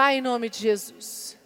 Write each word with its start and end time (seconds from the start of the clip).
Pai, 0.00 0.16
em 0.16 0.22
nome 0.22 0.48
de 0.48 0.60
Jesus, 0.60 1.36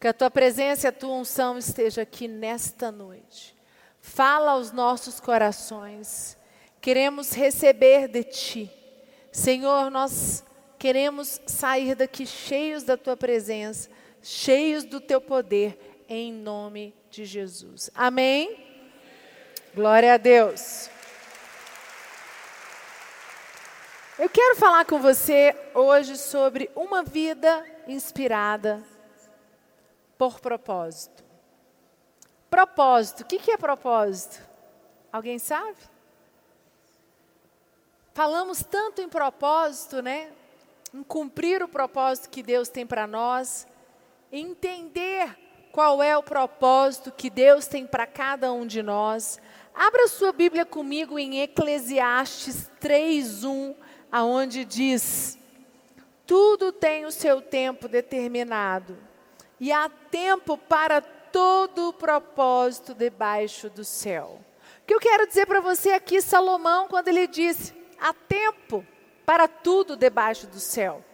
que 0.00 0.08
a 0.08 0.12
tua 0.12 0.28
presença 0.28 0.84
e 0.84 0.88
a 0.88 0.92
tua 0.92 1.14
unção 1.14 1.56
esteja 1.56 2.02
aqui 2.02 2.26
nesta 2.26 2.90
noite. 2.90 3.54
Fala 4.00 4.50
aos 4.50 4.72
nossos 4.72 5.20
corações. 5.20 6.36
Queremos 6.80 7.30
receber 7.30 8.08
de 8.08 8.24
ti. 8.24 8.70
Senhor, 9.30 9.92
nós 9.92 10.42
queremos 10.76 11.40
sair 11.46 11.94
daqui 11.94 12.26
cheios 12.26 12.82
da 12.82 12.96
tua 12.96 13.16
presença, 13.16 13.88
cheios 14.20 14.82
do 14.82 15.00
teu 15.00 15.20
poder, 15.20 16.04
em 16.08 16.32
nome 16.32 16.92
de 17.12 17.24
Jesus. 17.24 17.92
Amém? 17.94 18.58
Glória 19.72 20.14
a 20.14 20.16
Deus. 20.16 20.90
Eu 24.16 24.28
quero 24.28 24.54
falar 24.54 24.84
com 24.84 25.00
você 25.00 25.52
hoje 25.74 26.16
sobre 26.16 26.70
uma 26.76 27.02
vida 27.02 27.66
inspirada 27.88 28.80
por 30.16 30.38
propósito. 30.38 31.24
Propósito, 32.48 33.22
o 33.22 33.24
que 33.24 33.50
é 33.50 33.56
propósito? 33.56 34.40
Alguém 35.12 35.40
sabe? 35.40 35.78
Falamos 38.12 38.62
tanto 38.62 39.02
em 39.02 39.08
propósito, 39.08 40.00
né? 40.00 40.30
Em 40.92 41.02
cumprir 41.02 41.60
o 41.60 41.66
propósito 41.66 42.30
que 42.30 42.40
Deus 42.40 42.68
tem 42.68 42.86
para 42.86 43.08
nós, 43.08 43.66
entender 44.30 45.36
qual 45.72 46.00
é 46.00 46.16
o 46.16 46.22
propósito 46.22 47.10
que 47.10 47.28
Deus 47.28 47.66
tem 47.66 47.84
para 47.84 48.06
cada 48.06 48.52
um 48.52 48.64
de 48.64 48.80
nós. 48.80 49.40
Abra 49.74 50.06
sua 50.06 50.30
Bíblia 50.32 50.64
comigo 50.64 51.18
em 51.18 51.40
Eclesiastes 51.40 52.70
3:1, 52.80 53.74
aonde 54.14 54.64
diz: 54.64 55.36
Tudo 56.24 56.70
tem 56.70 57.04
o 57.04 57.10
seu 57.10 57.42
tempo 57.42 57.88
determinado, 57.88 58.96
e 59.58 59.72
há 59.72 59.88
tempo 59.88 60.56
para 60.56 61.00
todo 61.00 61.88
o 61.88 61.92
propósito 61.92 62.94
debaixo 62.94 63.68
do 63.68 63.84
céu. 63.84 64.40
O 64.82 64.86
que 64.86 64.94
eu 64.94 65.00
quero 65.00 65.26
dizer 65.26 65.46
para 65.46 65.60
você 65.60 65.90
aqui, 65.90 66.20
Salomão, 66.20 66.86
quando 66.86 67.08
ele 67.08 67.26
disse: 67.26 67.74
há 67.98 68.14
tempo 68.14 68.86
para 69.26 69.48
tudo 69.48 69.96
debaixo 69.96 70.46
do 70.46 70.60
céu. 70.60 71.04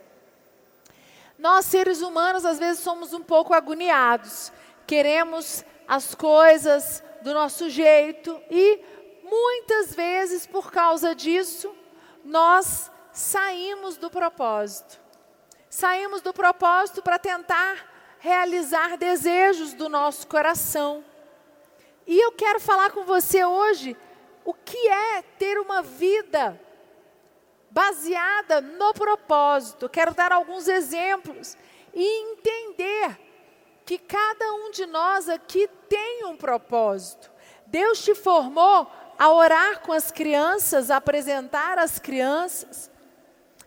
Nós, 1.39 1.65
seres 1.65 2.03
humanos, 2.03 2.45
às 2.45 2.59
vezes 2.59 2.83
somos 2.83 3.15
um 3.15 3.23
pouco 3.23 3.55
agoniados, 3.55 4.53
queremos 4.87 5.65
as 5.89 6.15
coisas 6.15 7.03
do 7.23 7.33
nosso 7.33 7.71
jeito 7.71 8.39
e 8.51 8.79
muitas 9.23 9.95
vezes, 9.95 10.47
por 10.47 10.71
causa 10.71 11.15
disso, 11.15 11.75
nós 12.25 12.91
saímos 13.21 13.97
do 13.97 14.11
propósito. 14.11 14.99
Saímos 15.69 16.21
do 16.21 16.33
propósito 16.33 17.03
para 17.03 17.19
tentar 17.19 18.17
realizar 18.19 18.97
desejos 18.97 19.75
do 19.75 19.89
nosso 19.89 20.27
coração. 20.27 21.05
E 22.07 22.19
eu 22.19 22.33
quero 22.33 22.59
falar 22.59 22.91
com 22.91 23.05
você 23.05 23.45
hoje 23.45 23.97
o 24.45 24.53
que 24.53 24.89
é 24.89 25.23
ter 25.39 25.59
uma 25.59 25.83
vida 25.83 26.61
baseada 27.71 28.61
no 28.61 28.93
propósito. 28.93 29.89
Quero 29.89 30.13
dar 30.13 30.33
alguns 30.33 30.67
exemplos 30.67 31.57
e 31.95 32.33
entender 32.33 33.19
que 33.85 33.99
cada 33.99 34.53
um 34.55 34.71
de 34.71 34.87
nós 34.87 35.29
aqui 35.29 35.69
tem 35.89 36.25
um 36.25 36.37
propósito. 36.37 37.31
Deus 37.67 38.03
te 38.03 38.15
formou 38.15 38.91
a 39.19 39.33
orar 39.33 39.81
com 39.81 39.93
as 39.93 40.11
crianças, 40.11 40.91
a 40.91 40.97
apresentar 40.97 41.79
as 41.79 41.99
crianças. 41.99 42.90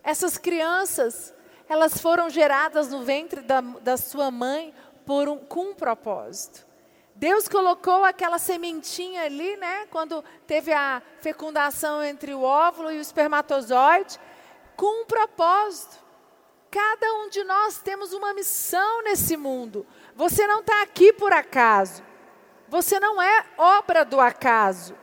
Essas 0.04 0.36
crianças, 0.36 1.34
elas 1.66 1.98
foram 1.98 2.28
geradas 2.28 2.90
no 2.90 3.02
ventre 3.02 3.40
da, 3.40 3.62
da 3.62 3.96
sua 3.96 4.30
mãe 4.30 4.74
por 5.06 5.28
um, 5.28 5.38
com 5.38 5.70
um 5.70 5.74
propósito. 5.74 6.66
Deus 7.14 7.48
colocou 7.48 8.04
aquela 8.04 8.38
sementinha 8.38 9.22
ali, 9.22 9.56
né, 9.56 9.86
quando 9.86 10.22
teve 10.46 10.72
a 10.72 11.00
fecundação 11.20 12.02
entre 12.02 12.34
o 12.34 12.42
óvulo 12.42 12.90
e 12.90 12.98
o 12.98 13.00
espermatozoide, 13.00 14.18
com 14.76 15.02
um 15.02 15.06
propósito. 15.06 16.04
Cada 16.70 17.14
um 17.14 17.28
de 17.28 17.44
nós 17.44 17.78
temos 17.78 18.12
uma 18.12 18.34
missão 18.34 19.02
nesse 19.04 19.36
mundo. 19.36 19.86
Você 20.16 20.44
não 20.46 20.60
está 20.60 20.82
aqui 20.82 21.12
por 21.12 21.32
acaso. 21.32 22.02
Você 22.68 22.98
não 22.98 23.22
é 23.22 23.46
obra 23.56 24.04
do 24.04 24.20
acaso. 24.20 24.96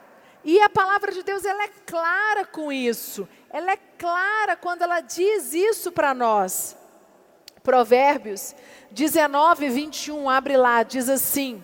E 0.43 0.59
a 0.59 0.69
palavra 0.69 1.13
de 1.13 1.23
Deus 1.23 1.45
ela 1.45 1.63
é 1.63 1.69
clara 1.85 2.45
com 2.45 2.73
isso. 2.73 3.27
Ela 3.51 3.73
é 3.73 3.77
clara 3.97 4.55
quando 4.55 4.81
ela 4.81 5.01
diz 5.01 5.53
isso 5.53 5.91
para 5.91 6.13
nós. 6.13 6.77
Provérbios 7.61 8.55
19, 8.91 9.69
21, 9.69 10.29
abre 10.29 10.57
lá, 10.57 10.83
diz 10.83 11.09
assim: 11.09 11.63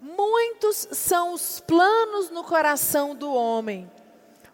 Muitos 0.00 0.88
são 0.92 1.32
os 1.32 1.60
planos 1.60 2.30
no 2.30 2.42
coração 2.42 3.14
do 3.14 3.32
homem, 3.32 3.90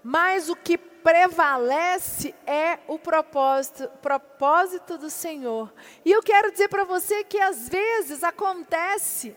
mas 0.02 0.48
o 0.48 0.56
que 0.56 0.76
prevalece 0.76 2.34
é 2.46 2.78
o 2.86 2.98
propósito, 2.98 3.88
propósito 4.00 4.96
do 4.98 5.10
Senhor. 5.10 5.72
E 6.04 6.10
eu 6.10 6.22
quero 6.22 6.52
dizer 6.52 6.68
para 6.68 6.84
você 6.84 7.24
que 7.24 7.38
às 7.38 7.68
vezes 7.68 8.22
acontece 8.22 9.36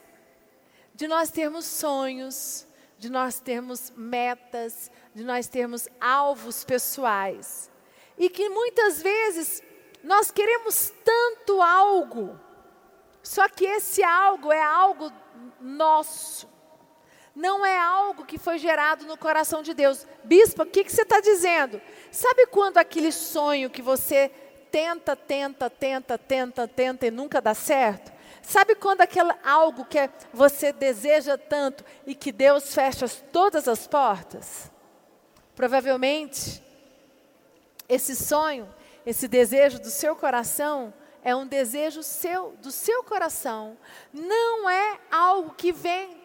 de 0.93 1.07
nós 1.07 1.29
termos 1.31 1.65
sonhos, 1.65 2.67
de 2.97 3.09
nós 3.09 3.39
termos 3.39 3.91
metas, 3.95 4.91
de 5.15 5.23
nós 5.23 5.47
termos 5.47 5.87
alvos 5.99 6.65
pessoais. 6.65 7.71
E 8.17 8.29
que 8.29 8.49
muitas 8.49 9.01
vezes 9.01 9.63
nós 10.03 10.29
queremos 10.29 10.93
tanto 11.03 11.61
algo, 11.61 12.39
só 13.23 13.47
que 13.47 13.65
esse 13.65 14.03
algo 14.03 14.51
é 14.51 14.61
algo 14.61 15.11
nosso. 15.59 16.53
Não 17.33 17.65
é 17.65 17.77
algo 17.77 18.25
que 18.25 18.37
foi 18.37 18.57
gerado 18.57 19.05
no 19.05 19.17
coração 19.17 19.61
de 19.61 19.73
Deus. 19.73 20.05
Bispo, 20.23 20.63
o 20.63 20.65
que, 20.65 20.83
que 20.83 20.91
você 20.91 21.01
está 21.01 21.19
dizendo? 21.19 21.81
Sabe 22.11 22.47
quando 22.47 22.77
aquele 22.77 23.11
sonho 23.11 23.69
que 23.69 23.81
você 23.81 24.29
tenta, 24.71 25.15
tenta, 25.15 25.69
tenta, 25.69 26.17
tenta, 26.17 26.67
tenta 26.67 27.07
e 27.07 27.11
nunca 27.11 27.41
dá 27.41 27.53
certo? 27.53 28.13
Sabe 28.41 28.75
quando 28.75 29.01
aquele 29.01 29.33
algo 29.43 29.85
que 29.85 30.09
você 30.31 30.71
deseja 30.71 31.37
tanto 31.37 31.83
e 32.05 32.13
que 32.13 32.31
Deus 32.31 32.73
fecha 32.73 33.07
todas 33.31 33.67
as 33.67 33.87
portas? 33.87 34.71
Provavelmente, 35.55 36.61
esse 37.87 38.15
sonho, 38.15 38.67
esse 39.05 39.27
desejo 39.27 39.79
do 39.79 39.89
seu 39.89 40.15
coração, 40.15 40.93
é 41.23 41.35
um 41.35 41.47
desejo 41.47 42.03
seu, 42.03 42.51
do 42.57 42.71
seu 42.71 43.03
coração. 43.03 43.77
Não 44.13 44.69
é 44.69 44.99
algo 45.09 45.55
que 45.55 45.71
vem 45.71 46.21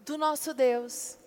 do 0.00 0.18
nosso 0.18 0.52
Deus. 0.52 1.18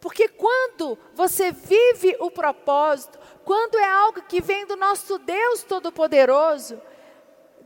Porque 0.00 0.28
quando 0.28 0.98
você 1.14 1.52
vive 1.52 2.16
o 2.20 2.30
propósito, 2.30 3.18
quando 3.44 3.76
é 3.78 3.84
algo 3.84 4.22
que 4.22 4.40
vem 4.40 4.66
do 4.66 4.76
nosso 4.76 5.18
Deus 5.18 5.62
Todo-Poderoso, 5.62 6.80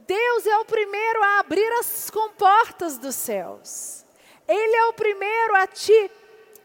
Deus 0.06 0.46
é 0.46 0.58
o 0.58 0.64
primeiro 0.64 1.22
a 1.22 1.38
abrir 1.40 1.70
as 1.78 2.10
comportas 2.10 2.98
dos 2.98 3.14
céus. 3.14 4.04
Ele 4.48 4.76
é 4.76 4.84
o 4.86 4.92
primeiro 4.92 5.56
a 5.56 5.66
te 5.66 6.10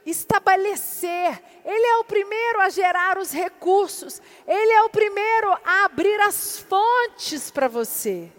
estabelecer, 0.06 1.42
Ele 1.67 1.85
é 1.85 1.97
o 1.97 2.05
primeiro 2.05 2.61
a 2.61 2.69
gerar 2.69 3.17
os 3.17 3.33
recursos, 3.33 4.22
Ele 4.47 4.72
é 4.72 4.83
o 4.83 4.89
primeiro 4.89 5.51
a 5.66 5.83
abrir 5.83 6.17
as 6.22 6.59
fontes 6.59 7.51
para 7.51 7.67
você. 7.67 8.31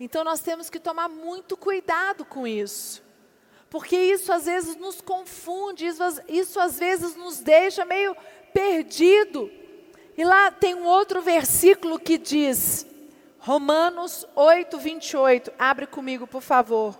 Então 0.00 0.24
nós 0.24 0.40
temos 0.40 0.70
que 0.70 0.80
tomar 0.80 1.10
muito 1.10 1.54
cuidado 1.54 2.24
com 2.24 2.46
isso, 2.46 3.04
porque 3.68 3.94
isso 3.94 4.32
às 4.32 4.46
vezes 4.46 4.74
nos 4.76 5.02
confunde, 5.02 5.84
isso, 5.84 6.02
isso 6.26 6.58
às 6.58 6.78
vezes 6.78 7.14
nos 7.14 7.40
deixa 7.40 7.84
meio 7.84 8.16
perdido. 8.54 9.52
E 10.16 10.24
lá 10.24 10.50
tem 10.50 10.74
um 10.74 10.86
outro 10.86 11.20
versículo 11.20 11.98
que 11.98 12.16
diz, 12.16 12.86
Romanos 13.38 14.26
8, 14.34 14.78
28, 14.78 15.52
abre 15.58 15.86
comigo, 15.86 16.26
por 16.26 16.40
favor. 16.40 16.98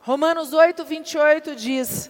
Romanos 0.00 0.52
8, 0.52 0.84
28 0.84 1.56
diz: 1.56 2.08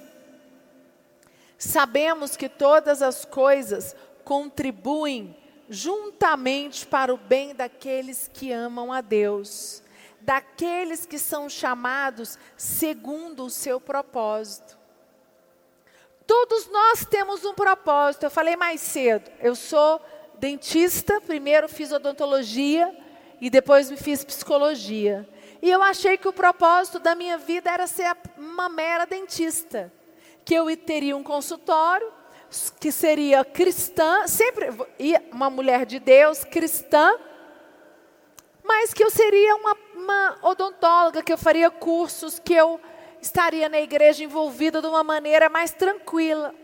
Sabemos 1.59 2.37
que 2.37 2.49
todas 2.49 3.01
as 3.01 3.25
coisas 3.25 3.97
contribuem 4.25 5.37
juntamente 5.69 6.87
para 6.87 7.13
o 7.13 7.17
bem 7.17 7.55
daqueles 7.55 8.31
que 8.33 8.53
amam 8.53 8.93
a 8.93 9.01
Deus, 9.01 9.83
daqueles 10.21 11.07
que 11.07 11.19
são 11.19 11.49
chamados 11.49 12.39
segundo 12.57 13.45
o 13.45 13.51
seu 13.51 13.81
propósito. 13.81 14.77
Todos 16.27 16.69
nós 16.69 17.07
temos 17.07 17.45
um 17.45 17.55
propósito. 17.55 18.25
Eu 18.25 18.31
falei 18.31 18.57
mais 18.57 18.81
cedo, 18.81 19.31
eu 19.41 19.55
sou 19.55 20.01
dentista, 20.39 21.21
primeiro 21.21 21.69
fiz 21.69 21.91
odontologia 21.91 22.95
e 23.41 23.49
depois 23.49 23.91
me 23.91 23.97
fiz 23.97 24.25
psicologia. 24.25 25.27
E 25.63 25.71
eu 25.71 25.83
achei 25.83 26.19
que 26.19 26.29
o 26.29 26.33
propósito 26.33 26.99
da 26.99 27.15
minha 27.15 27.39
vida 27.39 27.71
era 27.71 27.87
ser 27.87 28.15
uma 28.37 28.69
mera 28.69 29.07
dentista 29.07 29.91
que 30.47 30.55
eu 30.55 30.75
teria 30.77 31.17
um 31.17 31.25
consultório, 31.25 32.11
que 32.79 32.93
seria 32.93 33.45
cristã, 33.45 34.29
sempre 34.29 34.69
uma 35.33 35.51
mulher 35.51 35.85
de 35.85 35.99
Deus, 35.99 36.45
cristã, 36.45 37.19
mas 38.63 38.95
que 38.95 39.03
eu 39.03 39.11
seria 39.11 39.57
uma, 39.57 39.77
uma 39.95 40.39
odontóloga, 40.43 41.21
que 41.21 41.33
eu 41.33 41.37
faria 41.37 41.69
cursos, 41.69 42.39
que 42.39 42.55
eu 42.55 42.81
estaria 43.21 43.69
na 43.69 43.81
igreja 43.81 44.23
envolvida 44.23 44.81
de 44.81 44.87
uma 44.87 45.03
maneira 45.03 45.49
mais 45.49 45.73
tranquila. 45.73 46.55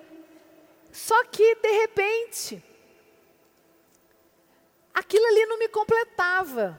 Só 0.92 1.24
que, 1.24 1.56
de 1.56 1.72
repente, 1.80 2.62
aquilo 4.94 5.26
ali 5.26 5.44
não 5.46 5.58
me 5.58 5.66
completava. 5.66 6.78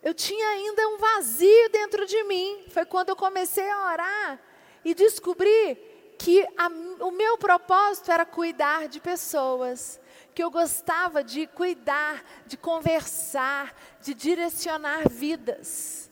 Eu 0.00 0.14
tinha 0.14 0.46
ainda 0.50 0.88
um 0.90 0.98
vazio 0.98 1.68
dentro 1.70 2.06
de 2.06 2.22
mim. 2.24 2.64
Foi 2.68 2.84
quando 2.84 3.08
eu 3.08 3.16
comecei 3.16 3.68
a 3.68 3.92
orar 3.92 4.53
e 4.84 4.94
descobri 4.94 5.76
que 6.18 6.46
a, 6.56 6.68
o 7.04 7.10
meu 7.10 7.36
propósito 7.38 8.10
era 8.10 8.24
cuidar 8.24 8.88
de 8.88 9.00
pessoas, 9.00 10.00
que 10.34 10.42
eu 10.42 10.50
gostava 10.50 11.22
de 11.22 11.46
cuidar, 11.46 12.24
de 12.46 12.56
conversar, 12.56 13.74
de 14.00 14.14
direcionar 14.14 15.08
vidas. 15.08 16.10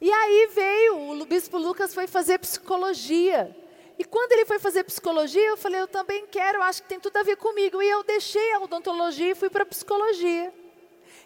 E 0.00 0.10
aí 0.12 0.48
veio, 0.52 1.10
o 1.12 1.24
bispo 1.24 1.58
Lucas 1.58 1.94
foi 1.94 2.06
fazer 2.06 2.38
psicologia. 2.38 3.56
E 3.98 4.04
quando 4.04 4.32
ele 4.32 4.44
foi 4.44 4.58
fazer 4.58 4.82
psicologia, 4.84 5.46
eu 5.46 5.56
falei, 5.56 5.80
eu 5.80 5.86
também 5.86 6.26
quero, 6.26 6.60
acho 6.62 6.82
que 6.82 6.88
tem 6.88 6.98
tudo 6.98 7.16
a 7.18 7.22
ver 7.22 7.36
comigo. 7.36 7.80
E 7.80 7.88
eu 7.88 8.02
deixei 8.02 8.52
a 8.52 8.58
odontologia 8.58 9.30
e 9.30 9.34
fui 9.34 9.48
para 9.48 9.62
a 9.62 9.66
psicologia. 9.66 10.52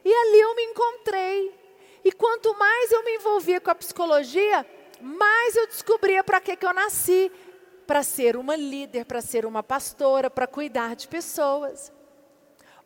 E 0.04 0.12
ali 0.12 0.40
eu 0.40 0.54
me 0.54 0.62
encontrei. 0.64 1.54
E 2.04 2.12
quanto 2.12 2.56
mais 2.58 2.92
eu 2.92 3.02
me 3.02 3.14
envolvia 3.14 3.60
com 3.60 3.70
a 3.70 3.74
psicologia, 3.74 4.66
mais 5.00 5.56
eu 5.56 5.66
descobria 5.66 6.22
para 6.24 6.40
que, 6.40 6.56
que 6.56 6.66
eu 6.66 6.72
nasci. 6.72 7.30
Para 7.86 8.02
ser 8.02 8.36
uma 8.36 8.56
líder, 8.56 9.04
para 9.04 9.20
ser 9.20 9.46
uma 9.46 9.62
pastora, 9.62 10.28
para 10.28 10.46
cuidar 10.48 10.96
de 10.96 11.06
pessoas. 11.06 11.92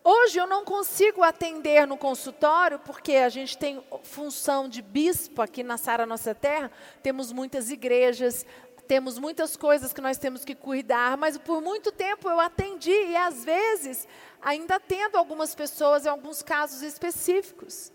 Hoje 0.03 0.39
eu 0.39 0.47
não 0.47 0.65
consigo 0.65 1.23
atender 1.23 1.87
no 1.87 1.97
consultório, 1.97 2.79
porque 2.79 3.17
a 3.17 3.29
gente 3.29 3.57
tem 3.57 3.83
função 4.03 4.69
de 4.69 4.81
bispo 4.81 5.43
aqui 5.43 5.63
na 5.63 5.77
Sara 5.77 6.07
Nossa 6.07 6.35
Terra, 6.35 6.71
temos 7.03 7.33
muitas 7.33 7.71
igrejas, 7.71 8.47
temos 8.89 9.19
muitas 9.19 9.57
coisas 9.57 9.93
que 9.93 10.01
nós 10.01 10.17
temos 10.17 10.45
que 10.45 10.55
cuidar, 10.55 11.17
mas 11.17 11.37
por 11.37 11.61
muito 11.61 11.93
tempo 11.93 12.29
eu 12.29 12.41
atendi 12.41 12.91
e 12.91 13.15
às 13.15 13.45
vezes 13.45 14.09
ainda 14.41 14.77
atendo 14.77 15.19
algumas 15.19 15.55
pessoas 15.55 16.07
em 16.07 16.09
alguns 16.09 16.43
casos 16.43 16.83
específicos. 16.83 17.93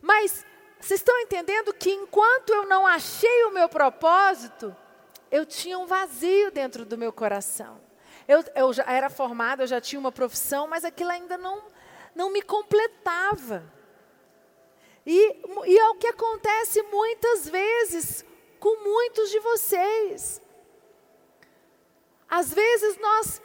Mas 0.00 0.44
vocês 0.80 1.00
estão 1.00 1.18
entendendo 1.20 1.74
que 1.74 1.90
enquanto 1.90 2.50
eu 2.50 2.66
não 2.66 2.86
achei 2.86 3.44
o 3.44 3.52
meu 3.52 3.68
propósito, 3.68 4.74
eu 5.30 5.44
tinha 5.44 5.78
um 5.78 5.86
vazio 5.86 6.50
dentro 6.50 6.84
do 6.84 6.96
meu 6.96 7.12
coração. 7.12 7.80
Eu, 8.26 8.42
eu 8.54 8.72
já 8.72 8.84
era 8.84 9.10
formada, 9.10 9.62
eu 9.62 9.66
já 9.66 9.80
tinha 9.80 10.00
uma 10.00 10.10
profissão, 10.10 10.66
mas 10.66 10.84
aquilo 10.84 11.10
ainda 11.10 11.36
não, 11.36 11.62
não 12.14 12.30
me 12.30 12.40
completava. 12.40 13.62
E, 15.04 15.42
e 15.66 15.78
é 15.78 15.88
o 15.88 15.96
que 15.96 16.06
acontece 16.06 16.82
muitas 16.84 17.48
vezes 17.48 18.24
com 18.58 18.82
muitos 18.82 19.30
de 19.30 19.38
vocês. 19.40 20.40
Às 22.28 22.54
vezes 22.54 22.96
nós 22.98 23.42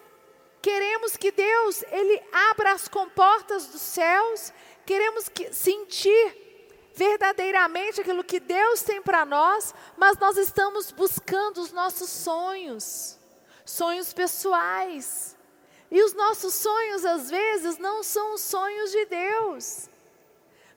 queremos 0.61 1.17
que 1.17 1.31
Deus 1.31 1.83
ele 1.91 2.21
abra 2.49 2.73
as 2.73 2.87
comportas 2.87 3.67
dos 3.67 3.81
céus, 3.81 4.53
queremos 4.85 5.27
que, 5.27 5.51
sentir 5.53 6.44
verdadeiramente 6.95 8.01
aquilo 8.01 8.23
que 8.23 8.39
Deus 8.39 8.81
tem 8.81 9.01
para 9.01 9.25
nós, 9.25 9.73
mas 9.97 10.17
nós 10.17 10.37
estamos 10.37 10.91
buscando 10.91 11.59
os 11.59 11.71
nossos 11.71 12.09
sonhos, 12.09 13.19
sonhos 13.65 14.13
pessoais. 14.13 15.35
E 15.91 16.01
os 16.01 16.13
nossos 16.13 16.53
sonhos, 16.53 17.05
às 17.05 17.29
vezes, 17.29 17.77
não 17.77 18.01
são 18.01 18.33
os 18.33 18.41
sonhos 18.41 18.91
de 18.91 19.05
Deus. 19.05 19.89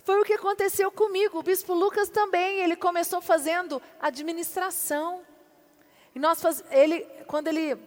Foi 0.05 0.21
o 0.21 0.25
que 0.25 0.35
aconteceu 0.35 0.91
comigo. 0.91 1.39
O 1.39 1.43
bispo 1.43 1.75
Lucas 1.75 2.09
também, 2.09 2.61
ele 2.61 2.77
começou 2.77 3.21
fazendo 3.21 3.81
administração. 4.01 5.23
E 6.15 6.19
nós 6.19 6.41
faz, 6.41 6.65
ele, 6.71 7.01
quando 7.27 7.49
ele 7.49 7.79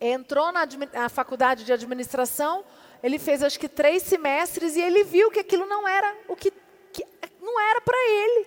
entrou 0.00 0.50
na, 0.52 0.66
na 0.92 1.08
faculdade 1.08 1.64
de 1.64 1.72
administração, 1.72 2.64
ele 3.02 3.18
fez 3.18 3.42
acho 3.42 3.58
que 3.58 3.68
três 3.68 4.02
semestres 4.02 4.76
e 4.76 4.80
ele 4.80 5.04
viu 5.04 5.30
que 5.30 5.40
aquilo 5.40 5.66
não 5.66 5.86
era 5.86 6.16
o 6.28 6.36
que, 6.36 6.52
não 7.42 7.60
era 7.60 7.80
para 7.80 7.98
ele. 7.98 8.46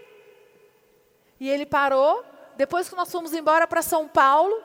E 1.39 1.49
ele 1.49 1.65
parou. 1.65 2.23
Depois 2.55 2.87
que 2.87 2.95
nós 2.95 3.11
fomos 3.11 3.33
embora 3.33 3.67
para 3.67 3.81
São 3.81 4.07
Paulo, 4.07 4.63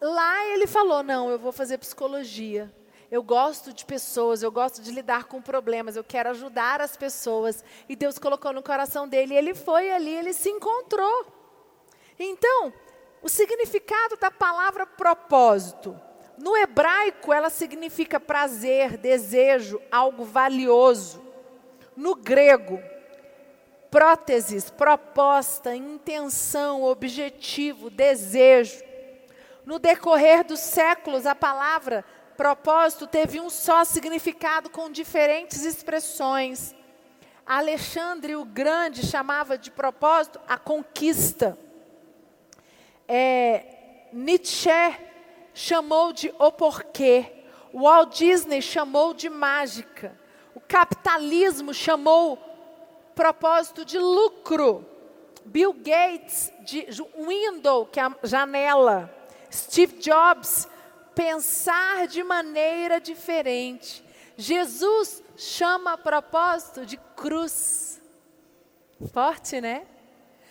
lá 0.00 0.46
ele 0.46 0.66
falou: 0.66 1.02
não, 1.02 1.30
eu 1.30 1.38
vou 1.38 1.52
fazer 1.52 1.76
psicologia. 1.76 2.74
Eu 3.10 3.22
gosto 3.22 3.74
de 3.74 3.84
pessoas, 3.84 4.42
eu 4.42 4.50
gosto 4.50 4.80
de 4.80 4.90
lidar 4.90 5.24
com 5.24 5.42
problemas, 5.42 5.96
eu 5.96 6.02
quero 6.02 6.30
ajudar 6.30 6.80
as 6.80 6.96
pessoas. 6.96 7.62
E 7.86 7.94
Deus 7.94 8.18
colocou 8.18 8.54
no 8.54 8.62
coração 8.62 9.06
dele, 9.06 9.34
e 9.34 9.36
ele 9.36 9.54
foi 9.54 9.92
ali, 9.92 10.14
ele 10.16 10.32
se 10.32 10.48
encontrou. 10.48 11.26
Então, 12.18 12.72
o 13.22 13.28
significado 13.28 14.16
da 14.16 14.30
palavra 14.30 14.86
propósito. 14.86 16.00
No 16.38 16.56
hebraico, 16.56 17.34
ela 17.34 17.50
significa 17.50 18.18
prazer, 18.18 18.96
desejo, 18.96 19.78
algo 19.90 20.24
valioso. 20.24 21.22
No 21.94 22.14
grego, 22.14 22.82
próteses, 23.92 24.70
proposta, 24.70 25.76
intenção, 25.76 26.82
objetivo, 26.82 27.90
desejo. 27.90 28.82
No 29.66 29.78
decorrer 29.78 30.42
dos 30.44 30.60
séculos, 30.60 31.26
a 31.26 31.34
palavra 31.34 32.02
propósito 32.34 33.06
teve 33.06 33.38
um 33.38 33.50
só 33.50 33.84
significado 33.84 34.70
com 34.70 34.90
diferentes 34.90 35.62
expressões. 35.66 36.74
Alexandre 37.44 38.34
o 38.34 38.46
Grande 38.46 39.06
chamava 39.06 39.58
de 39.58 39.70
propósito 39.70 40.40
a 40.48 40.56
conquista. 40.56 41.58
É, 43.06 44.08
Nietzsche 44.10 44.70
chamou 45.52 46.14
de 46.14 46.32
o 46.38 46.50
porquê. 46.50 47.44
Walt 47.74 48.16
Disney 48.16 48.62
chamou 48.62 49.12
de 49.12 49.28
mágica. 49.28 50.18
O 50.54 50.60
capitalismo 50.60 51.74
chamou 51.74 52.51
propósito 53.14 53.84
de 53.84 53.98
lucro. 53.98 54.86
Bill 55.44 55.72
Gates 55.72 56.52
de 56.64 56.86
window, 57.16 57.86
que 57.86 57.98
é 57.98 58.04
a 58.04 58.16
janela. 58.22 59.12
Steve 59.52 59.98
Jobs 59.98 60.68
pensar 61.14 62.06
de 62.06 62.22
maneira 62.22 63.00
diferente. 63.00 64.04
Jesus 64.36 65.22
chama 65.36 65.98
propósito 65.98 66.86
de 66.86 66.96
cruz. 67.16 68.00
Forte, 69.12 69.60
né? 69.60 69.86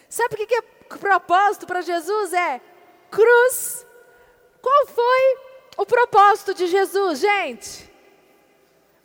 Sabe 0.09 0.35
o 0.35 0.37
que 0.45 0.55
é 0.55 0.61
propósito 0.97 1.65
para 1.65 1.81
Jesus? 1.81 2.33
É 2.33 2.61
cruz. 3.09 3.85
Qual 4.61 4.87
foi 4.87 5.37
o 5.77 5.85
propósito 5.85 6.53
de 6.53 6.67
Jesus, 6.67 7.19
gente? 7.19 7.90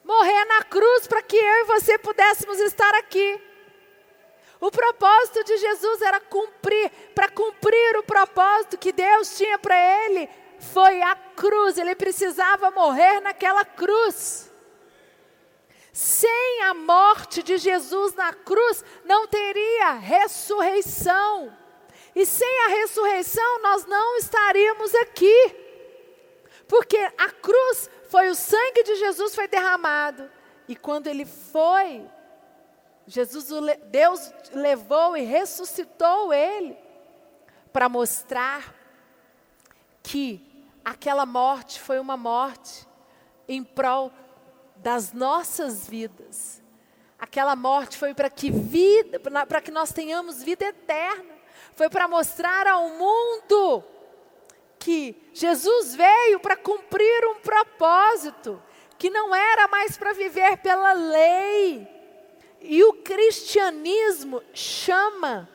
Morrer 0.07 0.45
na 0.45 0.63
cruz 0.63 1.09
para 1.09 1.21
que 1.21 1.37
eu 1.37 1.43
e 1.43 1.65
você 1.65 1.99
pudéssemos 1.99 2.61
estar 2.61 2.95
aqui. 2.95 3.43
O 4.61 4.71
propósito 4.71 5.43
de 5.43 5.57
Jesus 5.57 6.01
era 6.01 6.21
cumprir, 6.21 6.89
para 7.13 7.29
cumprir 7.29 7.97
o 7.97 8.05
propósito 8.05 8.79
que 8.79 8.93
Deus 8.93 9.37
tinha 9.37 9.59
para 9.59 9.77
ele, 10.05 10.31
foi 10.61 11.03
a 11.03 11.17
cruz, 11.17 11.77
ele 11.77 11.97
precisava 11.97 12.71
morrer 12.71 13.19
naquela 13.21 13.65
cruz. 13.65 14.49
Sem 15.93 16.63
a 16.63 16.73
morte 16.73 17.43
de 17.43 17.59
Jesus 17.59 18.15
na 18.15 18.33
cruz, 18.33 18.85
não 19.05 19.27
teria 19.27 19.95
ressurreição. 19.95 21.53
E 22.15 22.25
sem 22.25 22.61
a 22.61 22.69
ressurreição, 22.69 23.61
nós 23.61 23.85
não 23.87 24.17
estaríamos 24.19 24.95
aqui. 24.95 25.67
Porque 26.69 26.97
a 26.97 27.31
cruz 27.31 27.91
foi 28.09 28.29
o 28.29 28.35
sangue 28.35 28.83
de 28.83 28.97
Jesus 28.97 29.35
foi 29.35 29.49
derramado. 29.49 30.31
E 30.69 30.75
quando 30.75 31.07
ele 31.07 31.25
foi, 31.25 32.05
Jesus, 33.07 33.49
Deus 33.89 34.33
levou 34.53 35.17
e 35.17 35.23
ressuscitou 35.23 36.33
ele 36.33 36.77
para 37.73 37.89
mostrar 37.89 38.75
que 40.03 40.69
aquela 40.85 41.25
morte 41.25 41.81
foi 41.81 41.99
uma 41.99 42.17
morte 42.17 42.87
em 43.49 43.63
prol 43.63 44.11
das 44.77 45.13
nossas 45.13 45.89
vidas. 45.89 46.63
Aquela 47.19 47.57
morte 47.57 47.97
foi 47.97 48.13
para 48.13 48.29
que 48.29 48.51
vida, 48.51 49.19
para 49.21 49.61
que 49.61 49.71
nós 49.71 49.93
tenhamos 49.93 50.43
vida 50.43 50.65
eterna. 50.65 51.35
Foi 51.75 51.89
para 51.89 52.09
mostrar 52.09 52.67
ao 52.67 52.89
mundo 52.91 53.85
que 54.87 55.21
Jesus 55.33 55.97
veio 55.97 56.38
para 56.38 56.57
cumprir 56.57 57.26
um 57.26 57.40
propósito, 57.40 58.62
que 58.97 59.11
não 59.11 59.35
era 59.35 59.66
mais 59.66 59.97
para 59.97 60.12
viver 60.12 60.59
pela 60.59 60.93
lei. 60.93 61.88
E 62.61 62.85
o 62.85 62.93
cristianismo 62.93 64.40
chama 64.55 65.50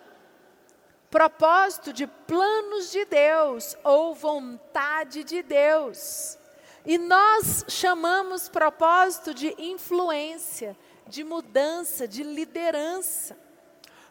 propósito 1.09 1.93
de 1.93 2.05
planos 2.05 2.91
de 2.91 3.05
Deus 3.05 3.77
ou 3.85 4.13
vontade 4.13 5.23
de 5.23 5.41
Deus. 5.41 6.37
E 6.85 6.97
nós 6.97 7.63
chamamos 7.69 8.49
propósito 8.49 9.33
de 9.33 9.55
influência, 9.57 10.77
de 11.07 11.23
mudança, 11.23 12.05
de 12.05 12.21
liderança. 12.21 13.37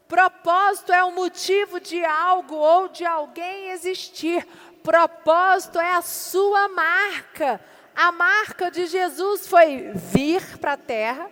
Propósito 0.09 0.93
é 0.93 1.05
o 1.05 1.13
motivo 1.13 1.79
de 1.79 2.05
algo 2.05 2.57
ou 2.57 2.89
de 2.89 3.05
alguém 3.05 3.69
existir. 3.69 4.45
Propósito 4.83 5.79
é 5.79 5.95
a 5.95 6.03
sua 6.03 6.69
marca. 6.69 7.61
A 7.95 8.11
marca 8.11 8.71
de 8.71 8.87
Jesus 8.87 9.47
foi 9.47 9.93
vir 9.95 10.59
para 10.59 10.73
a 10.73 10.77
terra, 10.77 11.31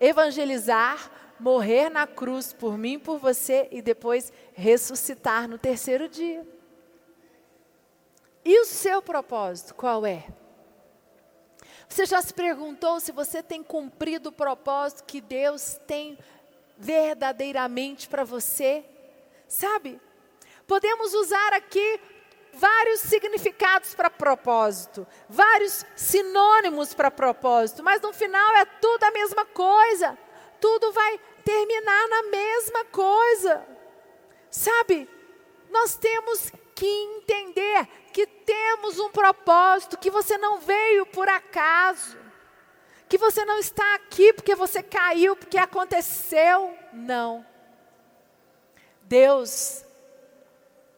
evangelizar, 0.00 1.10
morrer 1.38 1.90
na 1.90 2.06
cruz 2.06 2.52
por 2.52 2.78
mim, 2.78 2.98
por 2.98 3.18
você 3.18 3.68
e 3.70 3.82
depois 3.82 4.32
ressuscitar 4.54 5.48
no 5.48 5.58
terceiro 5.58 6.08
dia. 6.08 6.46
E 8.44 8.60
o 8.60 8.64
seu 8.64 9.02
propósito, 9.02 9.74
qual 9.74 10.06
é? 10.06 10.24
Você 11.88 12.06
já 12.06 12.22
se 12.22 12.32
perguntou 12.32 12.98
se 13.00 13.12
você 13.12 13.42
tem 13.42 13.62
cumprido 13.62 14.30
o 14.30 14.32
propósito 14.32 15.04
que 15.04 15.20
Deus 15.20 15.78
tem 15.86 16.18
verdadeiramente 16.78 18.08
para 18.08 18.24
você? 18.24 18.84
Sabe? 19.46 20.00
Podemos 20.66 21.12
usar 21.12 21.52
aqui 21.52 22.00
vários 22.52 23.00
significados 23.00 23.94
para 23.94 24.10
propósito, 24.10 25.06
vários 25.28 25.84
sinônimos 25.96 26.92
para 26.94 27.10
propósito, 27.10 27.82
mas 27.82 28.00
no 28.00 28.12
final 28.12 28.56
é 28.56 28.64
tudo 28.64 29.04
a 29.04 29.10
mesma 29.10 29.44
coisa. 29.46 30.18
Tudo 30.60 30.92
vai 30.92 31.18
terminar 31.44 32.08
na 32.08 32.22
mesma 32.24 32.84
coisa. 32.84 33.66
Sabe? 34.50 35.08
Nós 35.70 35.96
temos 35.96 36.52
que 36.74 36.86
entender 36.86 37.88
que 38.12 38.26
temos 38.26 38.98
um 38.98 39.10
propósito, 39.10 39.98
que 39.98 40.10
você 40.10 40.36
não 40.36 40.58
veio 40.58 41.06
por 41.06 41.28
acaso, 41.28 42.18
que 43.08 43.16
você 43.16 43.44
não 43.44 43.58
está 43.58 43.94
aqui 43.94 44.32
porque 44.32 44.54
você 44.54 44.82
caiu, 44.82 45.34
porque 45.34 45.58
aconteceu. 45.58 46.76
Não. 46.92 47.44
Deus 49.02 49.84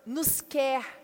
nos 0.04 0.40
quer 0.40 1.03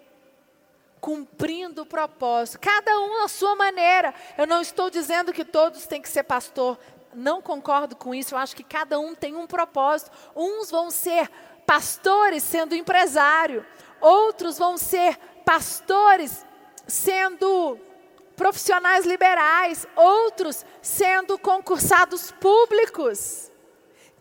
cumprindo 1.01 1.83
o 1.83 1.87
propósito, 1.87 2.61
cada 2.61 3.01
um 3.01 3.25
à 3.25 3.29
sua 3.29 3.57
maneira. 3.57 4.15
Eu 4.37 4.47
não 4.47 4.61
estou 4.61 4.91
dizendo 4.91 5.33
que 5.33 5.45
todos 5.45 5.87
têm 5.87 6.03
que 6.03 6.09
ser 6.09 6.25
pastor, 6.25 6.79
não 7.15 7.41
concordo 7.43 7.97
com 7.97 8.15
isso. 8.15 8.35
Eu 8.35 8.39
acho 8.39 8.55
que 8.55 8.63
cada 8.63 8.99
um 8.99 9.15
tem 9.15 9.35
um 9.35 9.47
propósito. 9.47 10.11
Uns 10.35 10.71
vão 10.71 10.91
ser 10.91 11.31
pastores 11.67 12.43
sendo 12.43 12.75
empresário, 12.75 13.65
outros 14.01 14.59
vão 14.59 14.77
ser 14.77 15.17
pastores 15.45 16.45
sendo 16.87 17.79
profissionais 18.37 19.05
liberais, 19.05 19.87
outros 19.95 20.65
sendo 20.81 21.39
concursados 21.39 22.33
públicos. 22.33 23.51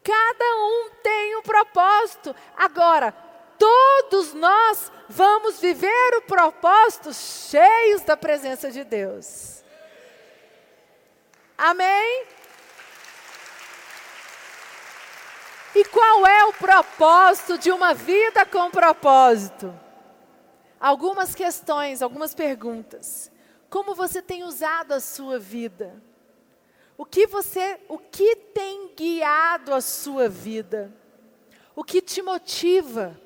Cada 0.04 0.56
um 0.56 0.90
tem 1.04 1.38
um 1.38 1.42
propósito. 1.42 2.36
Agora, 2.58 3.14
todos 3.60 4.34
nós 4.34 4.92
vamos 5.10 5.60
viver 5.60 6.16
o 6.18 6.22
propósito 6.22 7.14
cheios 7.14 8.02
da 8.02 8.16
presença 8.16 8.72
de 8.72 8.84
Deus. 8.84 9.62
Amém? 11.58 12.26
E 15.76 15.86
qual 15.86 16.26
é 16.26 16.46
o 16.46 16.54
propósito 16.54 17.58
de 17.58 17.72
uma 17.72 17.94
vida 17.94 18.46
com 18.46 18.72
propósito? 18.72 19.78
Algumas 20.80 21.36
questões, 21.36 22.02
algumas 22.02 22.34
perguntas. 22.34 23.30
Como 23.70 23.94
você 23.94 24.22
tem 24.22 24.44
usado 24.44 24.94
a 24.94 25.00
sua 25.00 25.38
vida? 25.38 26.02
O 26.98 27.06
que 27.06 27.28
você, 27.28 27.80
o 27.88 27.98
que 27.98 28.36
tem 28.36 28.94
guiado 28.96 29.74
a 29.74 29.82
sua 29.82 30.28
vida? 30.28 30.94
O 31.76 31.84
que 31.84 32.02
te 32.02 32.22
motiva? 32.22 33.20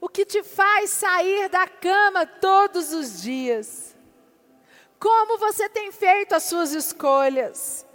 O 0.00 0.08
que 0.08 0.24
te 0.24 0.42
faz 0.42 0.90
sair 0.90 1.48
da 1.48 1.66
cama 1.66 2.26
todos 2.26 2.92
os 2.92 3.20
dias? 3.22 3.96
Como 4.98 5.38
você 5.38 5.68
tem 5.68 5.92
feito 5.92 6.34
as 6.34 6.44
suas 6.44 6.72
escolhas? 6.72 7.86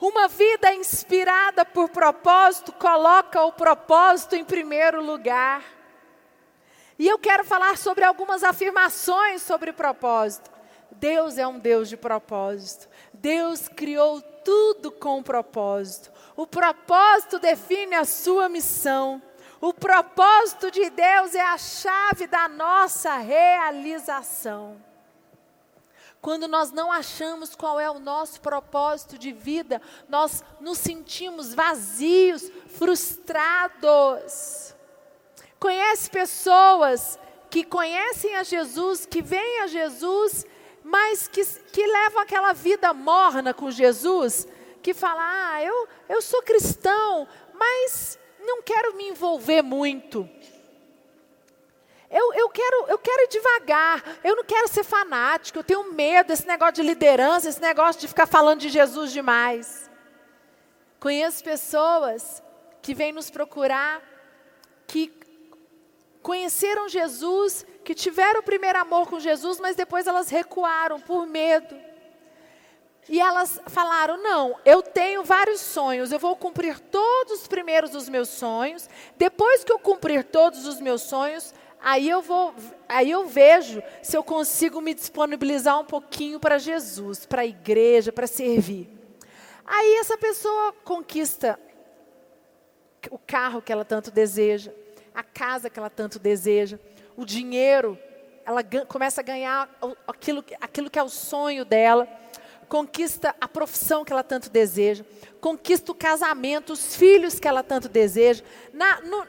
Uma 0.00 0.26
vida 0.26 0.72
inspirada 0.74 1.64
por 1.64 1.88
propósito 1.88 2.72
coloca 2.72 3.44
o 3.44 3.52
propósito 3.52 4.34
em 4.34 4.44
primeiro 4.44 5.02
lugar. 5.02 5.62
E 6.98 7.06
eu 7.08 7.18
quero 7.18 7.44
falar 7.44 7.76
sobre 7.78 8.04
algumas 8.04 8.42
afirmações 8.42 9.42
sobre 9.42 9.72
propósito. 9.72 10.50
Deus 10.90 11.38
é 11.38 11.46
um 11.46 11.58
Deus 11.58 11.88
de 11.88 11.96
propósito. 11.96 12.88
Deus 13.12 13.68
criou 13.68 14.20
tudo 14.44 14.90
com 14.90 15.22
propósito. 15.22 16.12
O 16.36 16.46
propósito 16.46 17.38
define 17.38 17.94
a 17.94 18.04
sua 18.04 18.48
missão. 18.48 19.22
O 19.62 19.72
propósito 19.72 20.72
de 20.72 20.90
Deus 20.90 21.36
é 21.36 21.40
a 21.40 21.56
chave 21.56 22.26
da 22.26 22.48
nossa 22.48 23.18
realização. 23.18 24.84
Quando 26.20 26.48
nós 26.48 26.72
não 26.72 26.90
achamos 26.90 27.54
qual 27.54 27.78
é 27.78 27.88
o 27.88 28.00
nosso 28.00 28.40
propósito 28.40 29.16
de 29.16 29.30
vida, 29.30 29.80
nós 30.08 30.42
nos 30.60 30.78
sentimos 30.78 31.54
vazios, 31.54 32.50
frustrados. 32.76 34.74
Conhece 35.60 36.10
pessoas 36.10 37.16
que 37.48 37.62
conhecem 37.62 38.34
a 38.34 38.42
Jesus, 38.42 39.06
que 39.06 39.22
vêm 39.22 39.60
a 39.60 39.68
Jesus, 39.68 40.44
mas 40.82 41.28
que, 41.28 41.44
que 41.72 41.86
levam 41.86 42.20
aquela 42.20 42.52
vida 42.52 42.92
morna 42.92 43.54
com 43.54 43.70
Jesus, 43.70 44.44
que 44.82 44.92
fala: 44.92 45.20
Ah, 45.22 45.62
eu, 45.62 45.88
eu 46.08 46.20
sou 46.20 46.42
cristão, 46.42 47.28
mas 47.54 48.18
não 48.44 48.62
quero 48.62 48.96
me 48.96 49.08
envolver 49.08 49.62
muito. 49.62 50.28
Eu, 52.10 52.34
eu, 52.34 52.50
quero, 52.50 52.86
eu 52.88 52.98
quero 52.98 53.22
ir 53.22 53.28
devagar, 53.28 54.18
eu 54.22 54.36
não 54.36 54.44
quero 54.44 54.68
ser 54.68 54.84
fanático, 54.84 55.58
eu 55.58 55.64
tenho 55.64 55.92
medo 55.94 56.26
desse 56.26 56.46
negócio 56.46 56.74
de 56.74 56.82
liderança, 56.82 57.48
esse 57.48 57.60
negócio 57.60 58.00
de 58.02 58.08
ficar 58.08 58.26
falando 58.26 58.60
de 58.60 58.68
Jesus 58.68 59.12
demais. 59.12 59.90
Conheço 61.00 61.42
pessoas 61.42 62.42
que 62.82 62.92
vêm 62.92 63.12
nos 63.12 63.30
procurar, 63.30 64.02
que 64.86 65.10
conheceram 66.20 66.88
Jesus, 66.88 67.64
que 67.82 67.94
tiveram 67.94 68.40
o 68.40 68.44
primeiro 68.44 68.78
amor 68.78 69.08
com 69.08 69.18
Jesus, 69.18 69.58
mas 69.58 69.74
depois 69.74 70.06
elas 70.06 70.28
recuaram 70.28 71.00
por 71.00 71.26
medo. 71.26 71.91
E 73.08 73.20
elas 73.20 73.60
falaram: 73.66 74.22
não, 74.22 74.56
eu 74.64 74.82
tenho 74.82 75.24
vários 75.24 75.60
sonhos, 75.60 76.12
eu 76.12 76.18
vou 76.18 76.36
cumprir 76.36 76.78
todos 76.78 77.40
os 77.40 77.48
primeiros 77.48 77.90
dos 77.90 78.08
meus 78.08 78.28
sonhos. 78.28 78.88
Depois 79.16 79.64
que 79.64 79.72
eu 79.72 79.78
cumprir 79.78 80.24
todos 80.24 80.66
os 80.66 80.80
meus 80.80 81.02
sonhos, 81.02 81.52
aí 81.80 82.08
eu 82.08 82.22
vou, 82.22 82.54
aí 82.88 83.10
eu 83.10 83.26
vejo 83.26 83.82
se 84.02 84.16
eu 84.16 84.22
consigo 84.22 84.80
me 84.80 84.94
disponibilizar 84.94 85.78
um 85.78 85.84
pouquinho 85.84 86.38
para 86.38 86.58
Jesus, 86.58 87.26
para 87.26 87.42
a 87.42 87.46
igreja, 87.46 88.12
para 88.12 88.26
servir. 88.26 88.88
Aí 89.66 89.96
essa 89.96 90.16
pessoa 90.16 90.72
conquista 90.84 91.58
o 93.10 93.18
carro 93.18 93.60
que 93.60 93.72
ela 93.72 93.84
tanto 93.84 94.10
deseja, 94.10 94.72
a 95.14 95.22
casa 95.22 95.68
que 95.68 95.78
ela 95.78 95.90
tanto 95.90 96.18
deseja, 96.18 96.78
o 97.16 97.24
dinheiro, 97.24 97.98
ela 98.44 98.62
começa 98.86 99.20
a 99.20 99.24
ganhar 99.24 99.68
aquilo, 100.06 100.44
aquilo 100.60 100.90
que 100.90 100.98
é 100.98 101.02
o 101.02 101.08
sonho 101.08 101.64
dela, 101.64 102.08
conquista 102.68 103.34
a 103.40 103.48
profissão 103.48 104.04
que 104.04 104.12
ela 104.12 104.22
tanto 104.22 104.50
deseja, 104.50 105.04
conquista 105.40 105.92
o 105.92 105.94
casamento, 105.94 106.72
os 106.72 106.96
filhos 106.96 107.38
que 107.38 107.48
ela 107.48 107.62
tanto 107.62 107.88
deseja. 107.88 108.42
Na, 108.72 109.00
no, 109.00 109.26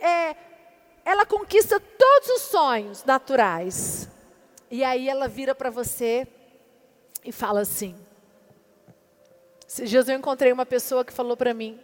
é, 0.00 0.36
ela 1.04 1.24
conquista 1.24 1.80
todos 1.80 2.28
os 2.28 2.42
sonhos 2.42 3.04
naturais. 3.04 4.08
E 4.70 4.84
aí 4.84 5.08
ela 5.08 5.26
vira 5.26 5.54
para 5.54 5.70
você 5.70 6.26
e 7.24 7.32
fala 7.32 7.60
assim: 7.60 7.96
dias 9.84 10.08
eu 10.08 10.16
encontrei 10.16 10.52
uma 10.52 10.66
pessoa 10.66 11.04
que 11.04 11.12
falou 11.12 11.36
para 11.36 11.54
mim: 11.54 11.80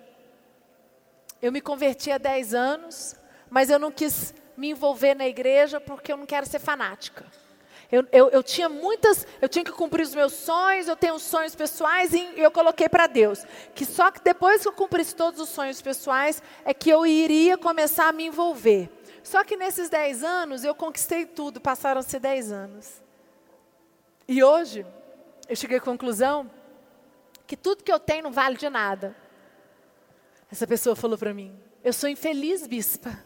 Eu 1.40 1.50
me 1.52 1.60
converti 1.60 2.10
há 2.10 2.18
10 2.18 2.54
anos, 2.54 3.16
mas 3.48 3.70
eu 3.70 3.78
não 3.78 3.90
quis 3.90 4.34
me 4.56 4.70
envolver 4.70 5.14
na 5.14 5.26
igreja 5.26 5.80
porque 5.80 6.12
eu 6.12 6.16
não 6.16 6.26
quero 6.26 6.46
ser 6.46 6.58
fanática. 6.58 7.24
Eu, 7.94 8.04
eu, 8.10 8.28
eu, 8.30 8.42
tinha 8.42 8.68
muitas, 8.68 9.24
eu 9.40 9.48
tinha 9.48 9.64
que 9.64 9.70
cumprir 9.70 10.02
os 10.02 10.12
meus 10.12 10.32
sonhos, 10.32 10.88
eu 10.88 10.96
tenho 10.96 11.16
sonhos 11.20 11.54
pessoais 11.54 12.12
e 12.12 12.28
eu 12.34 12.50
coloquei 12.50 12.88
para 12.88 13.06
Deus. 13.06 13.46
Que 13.72 13.84
só 13.84 14.10
que 14.10 14.20
depois 14.20 14.62
que 14.62 14.68
eu 14.68 14.72
cumprisse 14.72 15.14
todos 15.14 15.38
os 15.38 15.48
sonhos 15.48 15.80
pessoais, 15.80 16.42
é 16.64 16.74
que 16.74 16.90
eu 16.90 17.06
iria 17.06 17.56
começar 17.56 18.08
a 18.08 18.12
me 18.12 18.26
envolver. 18.26 18.90
Só 19.22 19.44
que 19.44 19.56
nesses 19.56 19.88
10 19.88 20.24
anos 20.24 20.64
eu 20.64 20.74
conquistei 20.74 21.24
tudo, 21.24 21.60
passaram-se 21.60 22.18
10 22.18 22.50
anos. 22.50 23.00
E 24.26 24.42
hoje 24.42 24.84
eu 25.48 25.54
cheguei 25.54 25.78
à 25.78 25.80
conclusão 25.80 26.50
que 27.46 27.56
tudo 27.56 27.84
que 27.84 27.92
eu 27.92 28.00
tenho 28.00 28.24
não 28.24 28.32
vale 28.32 28.56
de 28.56 28.68
nada. 28.68 29.14
Essa 30.50 30.66
pessoa 30.66 30.96
falou 30.96 31.16
para 31.16 31.32
mim: 31.32 31.56
Eu 31.84 31.92
sou 31.92 32.08
infeliz, 32.08 32.66
bispa. 32.66 33.16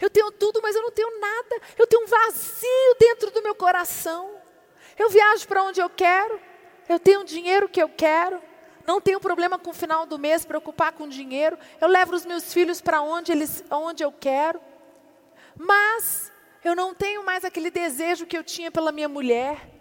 Eu 0.00 0.10
tenho 0.10 0.30
tudo, 0.32 0.60
mas 0.62 0.76
eu 0.76 0.82
não 0.82 0.90
tenho 0.90 1.20
nada. 1.20 1.60
Eu 1.78 1.86
tenho 1.86 2.04
um 2.04 2.06
vazio 2.06 2.96
dentro 2.98 3.30
do 3.30 3.42
meu 3.42 3.54
coração. 3.54 4.36
Eu 4.98 5.08
viajo 5.08 5.46
para 5.46 5.62
onde 5.62 5.80
eu 5.80 5.88
quero. 5.90 6.40
Eu 6.88 6.98
tenho 6.98 7.20
o 7.20 7.24
dinheiro 7.24 7.68
que 7.68 7.82
eu 7.82 7.88
quero. 7.88 8.40
não 8.86 9.00
tenho 9.00 9.18
problema 9.18 9.58
com 9.58 9.70
o 9.70 9.74
final 9.74 10.06
do 10.06 10.18
mês, 10.18 10.44
preocupar 10.44 10.92
com 10.92 11.08
dinheiro. 11.08 11.58
Eu 11.80 11.88
levo 11.88 12.14
os 12.14 12.24
meus 12.24 12.52
filhos 12.52 12.80
para 12.80 13.02
onde, 13.02 13.32
eles, 13.32 13.64
onde 13.70 14.04
eu 14.04 14.12
quero. 14.12 14.60
Mas 15.56 16.32
eu 16.62 16.76
não 16.76 16.94
tenho 16.94 17.24
mais 17.24 17.44
aquele 17.44 17.70
desejo 17.70 18.26
que 18.26 18.36
eu 18.36 18.44
tinha 18.44 18.70
pela 18.70 18.92
minha 18.92 19.08
mulher. 19.08 19.76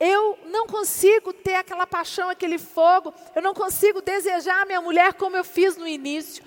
Eu 0.00 0.36
não 0.46 0.66
consigo 0.66 1.32
ter 1.32 1.54
aquela 1.54 1.86
paixão, 1.86 2.28
aquele 2.28 2.58
fogo. 2.58 3.14
Eu 3.36 3.42
não 3.42 3.54
consigo 3.54 4.02
desejar 4.02 4.62
a 4.62 4.64
minha 4.64 4.80
mulher 4.80 5.14
como 5.14 5.36
eu 5.36 5.44
fiz 5.44 5.76
no 5.76 5.86
início. 5.86 6.42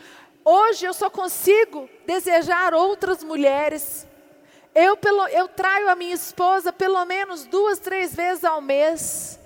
Hoje 0.48 0.86
eu 0.86 0.94
só 0.94 1.10
consigo 1.10 1.90
desejar 2.06 2.76
outras 2.76 3.24
mulheres. 3.24 4.08
Eu, 4.76 4.96
pelo, 4.96 5.28
eu 5.30 5.48
traio 5.48 5.90
a 5.90 5.96
minha 5.96 6.14
esposa 6.14 6.72
pelo 6.72 7.04
menos 7.04 7.48
duas, 7.48 7.80
três 7.80 8.14
vezes 8.14 8.46
ao 8.46 8.62
mês. 8.62 9.40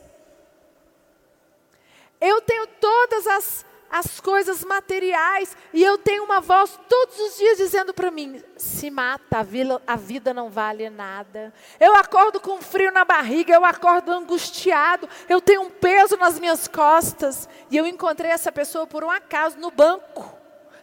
Eu 2.20 2.41
tenho 2.41 2.68
todas 2.68 3.25
as, 3.27 3.65
as 3.89 4.20
coisas 4.20 4.62
materiais 4.65 5.56
e 5.72 5.82
eu 5.82 5.98
tenho 5.98 6.25
uma 6.25 6.41
voz 6.41 6.77
todos 6.89 7.18
os 7.18 7.38
dias 7.38 7.58
dizendo 7.60 7.94
para 7.94 8.12
mim: 8.12 8.44
se 8.58 8.91
mata, 8.91 9.38
a 9.38 9.94
a 9.94 9.96
vida 9.96 10.34
não 10.34 10.50
vale 10.50 10.89
nada. 10.89 11.53
Eu 11.79 11.96
acordo 11.96 12.41
com 12.41 12.62
frio 12.62 12.91
na 12.91 13.06
barriga, 13.06 13.53
eu 13.53 13.63
acordo 13.63 14.12
angustiado, 14.12 15.08
eu 15.29 15.39
tenho 15.39 15.62
um 15.62 15.70
peso 15.70 16.18
nas 16.18 16.38
minhas 16.38 16.68
costas. 16.68 17.48
E 17.72 17.77
eu 17.77 17.88
encontrei 17.88 18.32
essa 18.32 18.51
pessoa 18.51 18.86
por 18.86 19.01
um 19.01 19.10
acaso 19.10 19.58
no 19.58 19.72
banco. 19.72 20.38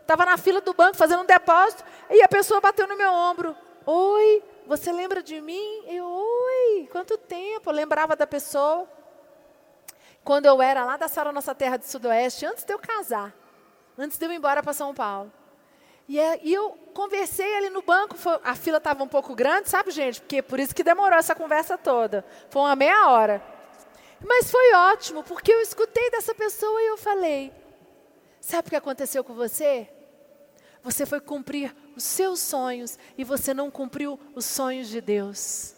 Estava 0.07 0.25
na 0.25 0.37
fila 0.37 0.61
do 0.61 0.73
banco 0.73 0.97
fazendo 0.97 1.23
um 1.23 1.27
depósito 1.27 1.83
e 2.09 2.23
a 2.23 2.29
pessoa 2.29 2.61
bateu 2.61 2.87
no 2.87 2.97
meu 2.97 3.13
ombro. 3.13 3.57
Oi, 3.85 4.41
você 4.65 4.93
lembra 4.93 5.21
de 5.21 5.41
mim? 5.41 5.83
Eu, 5.85 6.07
oi, 6.07 6.89
quanto 6.93 7.19
tempo? 7.19 7.69
Eu 7.69 7.75
lembrava 7.75 8.15
da 8.15 8.25
pessoa 8.25 8.89
quando 10.23 10.47
eu 10.47 10.63
era 10.63 10.85
lá 10.85 10.97
da 10.97 11.09
Sara 11.09 11.33
Nossa 11.33 11.57
Terra 11.57 11.77
do 11.77 11.85
Sudoeste, 11.85 12.47
antes 12.47 12.63
de 12.63 12.73
eu 12.73 12.79
casar, 12.79 13.35
antes 13.99 14.17
de 14.17 14.25
eu 14.25 14.31
ir 14.31 14.37
embora 14.37 14.63
para 14.63 14.73
São 14.73 14.95
Paulo. 14.95 15.33
E, 16.09 16.21
é, 16.21 16.39
e, 16.41 16.55
eu 16.55 16.71
conversei 16.95 17.57
ali 17.57 17.71
no 17.71 17.83
banco, 17.83 18.17
foi, 18.17 18.39
a 18.45 18.55
fila 18.55 18.79
estava 18.79 19.03
um 19.03 19.09
pouco 19.09 19.35
grande, 19.35 19.69
sabe, 19.69 19.91
gente? 19.91 20.21
Porque 20.21 20.41
por 20.41 20.61
isso 20.61 20.73
que 20.73 20.85
demorou 20.85 21.19
essa 21.19 21.35
conversa 21.35 21.77
toda. 21.77 22.25
Foi 22.49 22.63
uma 22.63 22.77
meia 22.77 23.09
hora. 23.09 23.43
Mas 24.25 24.53
foi 24.53 24.73
ótimo, 24.73 25.25
porque 25.25 25.53
eu 25.53 25.61
escutei 25.61 26.13
dessa 26.13 26.33
pessoa 26.33 26.81
e 26.81 26.87
eu 26.87 26.97
falei: 26.97 27.53
Sabe 28.41 28.69
o 28.69 28.71
que 28.71 28.77
aconteceu 28.77 29.25
com 29.25 29.35
você? 29.35 29.89
Você 30.87 31.05
foi 31.05 31.19
cumprir 31.19 31.75
os 31.97 32.05
seus 32.05 32.39
sonhos 32.39 32.97
e 33.19 33.25
você 33.25 33.53
não 33.53 33.73
cumpriu 33.73 34.21
os 34.37 34.45
sonhos 34.45 34.87
de 34.89 35.01
Deus. 35.01 35.75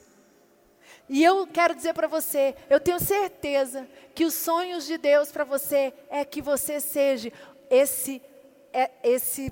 E 1.09 1.25
eu 1.25 1.47
quero 1.47 1.75
dizer 1.75 1.95
para 1.95 2.07
você, 2.07 2.55
eu 2.69 2.79
tenho 2.79 3.01
certeza 3.01 3.89
que 4.15 4.27
os 4.27 4.35
sonhos 4.35 4.85
de 4.87 4.99
Deus 4.99 5.33
para 5.33 5.45
você 5.45 5.95
é 6.11 6.27
que 6.27 6.43
você 6.43 6.79
seja 6.79 7.33
esse, 7.71 8.21
é, 8.71 8.91
esse 9.03 9.51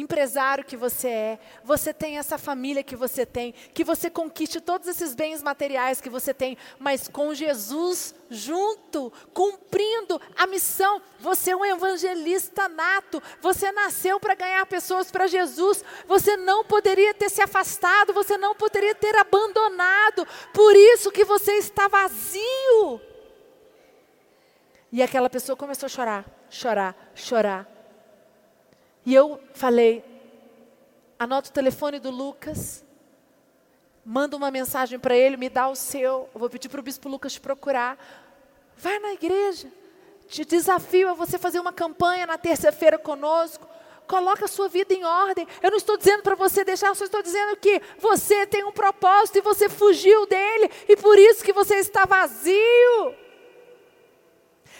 empresário 0.00 0.64
que 0.64 0.76
você 0.76 1.08
é, 1.08 1.38
você 1.64 1.92
tem 1.92 2.18
essa 2.18 2.36
família 2.36 2.82
que 2.82 2.94
você 2.94 3.24
tem, 3.24 3.52
que 3.72 3.82
você 3.82 4.10
conquiste 4.10 4.60
todos 4.60 4.86
esses 4.86 5.14
bens 5.14 5.42
materiais 5.42 6.00
que 6.00 6.10
você 6.10 6.34
tem, 6.34 6.56
mas 6.78 7.08
com 7.08 7.34
Jesus 7.34 8.14
junto, 8.28 9.12
cumprindo 9.32 10.20
a 10.36 10.46
missão. 10.46 11.00
Você 11.20 11.52
é 11.52 11.56
um 11.56 11.64
evangelista 11.64 12.68
nato, 12.68 13.22
você 13.40 13.72
nasceu 13.72 14.20
para 14.20 14.34
ganhar 14.34 14.66
pessoas 14.66 15.10
para 15.10 15.26
Jesus, 15.26 15.82
você 16.06 16.36
não 16.36 16.64
poderia 16.64 17.14
ter 17.14 17.30
se 17.30 17.40
afastado, 17.40 18.12
você 18.12 18.36
não 18.36 18.54
poderia 18.54 18.94
ter 18.94 19.16
abandonado, 19.16 20.26
por 20.52 20.76
isso 20.76 21.10
que 21.10 21.24
você 21.24 21.52
está 21.52 21.88
vazio. 21.88 23.00
E 24.92 25.02
aquela 25.02 25.28
pessoa 25.28 25.56
começou 25.56 25.86
a 25.86 25.90
chorar, 25.90 26.24
chorar, 26.50 26.94
chorar. 27.14 27.75
E 29.06 29.14
eu 29.14 29.40
falei: 29.54 30.04
anota 31.16 31.48
o 31.48 31.52
telefone 31.52 32.00
do 32.00 32.10
Lucas, 32.10 32.84
manda 34.04 34.36
uma 34.36 34.50
mensagem 34.50 34.98
para 34.98 35.16
ele, 35.16 35.36
me 35.36 35.48
dá 35.48 35.68
o 35.68 35.76
seu. 35.76 36.28
Eu 36.34 36.40
vou 36.40 36.50
pedir 36.50 36.68
para 36.68 36.80
o 36.80 36.82
bispo 36.82 37.08
Lucas 37.08 37.32
te 37.32 37.40
procurar. 37.40 37.96
Vai 38.76 38.98
na 38.98 39.12
igreja. 39.12 39.68
Te 40.26 40.44
desafio 40.44 41.08
a 41.08 41.14
você 41.14 41.38
fazer 41.38 41.60
uma 41.60 41.72
campanha 41.72 42.26
na 42.26 42.36
terça-feira 42.36 42.98
conosco. 42.98 43.66
Coloca 44.08 44.44
a 44.44 44.48
sua 44.48 44.68
vida 44.68 44.92
em 44.92 45.04
ordem. 45.04 45.46
Eu 45.62 45.70
não 45.70 45.78
estou 45.78 45.96
dizendo 45.96 46.24
para 46.24 46.34
você 46.34 46.64
deixar, 46.64 46.88
eu 46.88 46.94
só 46.96 47.04
estou 47.04 47.22
dizendo 47.22 47.56
que 47.56 47.80
você 47.98 48.44
tem 48.44 48.64
um 48.64 48.72
propósito 48.72 49.38
e 49.38 49.40
você 49.40 49.68
fugiu 49.68 50.26
dele, 50.26 50.70
e 50.88 50.96
por 50.96 51.18
isso 51.18 51.44
que 51.44 51.52
você 51.52 51.76
está 51.76 52.04
vazio. 52.04 53.14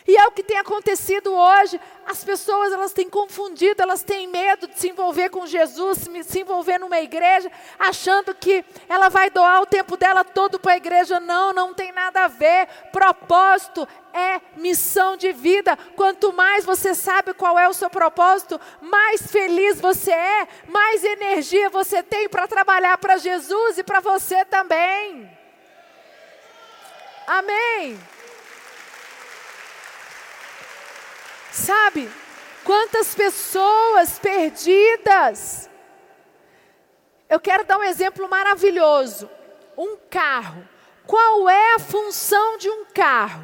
E 0.06 0.16
é 0.16 0.24
o 0.26 0.30
que 0.30 0.42
tem 0.42 0.56
acontecido 0.58 1.34
hoje. 1.34 1.80
As 2.06 2.22
pessoas 2.22 2.72
elas 2.72 2.92
têm 2.92 3.10
confundido, 3.10 3.82
elas 3.82 4.04
têm 4.04 4.28
medo 4.28 4.68
de 4.68 4.78
se 4.78 4.88
envolver 4.88 5.28
com 5.30 5.46
Jesus, 5.46 6.08
se 6.24 6.40
envolver 6.40 6.78
numa 6.78 7.00
igreja, 7.00 7.50
achando 7.76 8.32
que 8.32 8.64
ela 8.88 9.08
vai 9.08 9.28
doar 9.30 9.62
o 9.62 9.66
tempo 9.66 9.96
dela 9.96 10.22
todo 10.22 10.60
para 10.60 10.74
a 10.74 10.76
igreja. 10.76 11.18
Não, 11.18 11.52
não 11.52 11.74
tem 11.74 11.90
nada 11.90 12.24
a 12.24 12.28
ver. 12.28 12.68
Propósito 12.92 13.86
é 14.12 14.40
missão 14.56 15.16
de 15.16 15.32
vida. 15.32 15.76
Quanto 15.96 16.32
mais 16.32 16.64
você 16.64 16.94
sabe 16.94 17.34
qual 17.34 17.58
é 17.58 17.68
o 17.68 17.74
seu 17.74 17.90
propósito, 17.90 18.60
mais 18.80 19.22
feliz 19.26 19.80
você 19.80 20.12
é, 20.12 20.48
mais 20.68 21.02
energia 21.02 21.68
você 21.68 22.02
tem 22.02 22.28
para 22.28 22.46
trabalhar 22.46 22.96
para 22.98 23.16
Jesus 23.16 23.78
e 23.78 23.82
para 23.82 23.98
você 23.98 24.44
também. 24.44 25.28
Amém. 27.26 28.15
Sabe? 31.56 32.10
Quantas 32.62 33.14
pessoas 33.14 34.18
perdidas. 34.18 35.70
Eu 37.30 37.40
quero 37.40 37.64
dar 37.64 37.78
um 37.78 37.82
exemplo 37.82 38.28
maravilhoso. 38.28 39.30
Um 39.76 39.96
carro. 40.10 40.68
Qual 41.06 41.48
é 41.48 41.74
a 41.76 41.78
função 41.78 42.58
de 42.58 42.68
um 42.68 42.84
carro? 42.92 43.42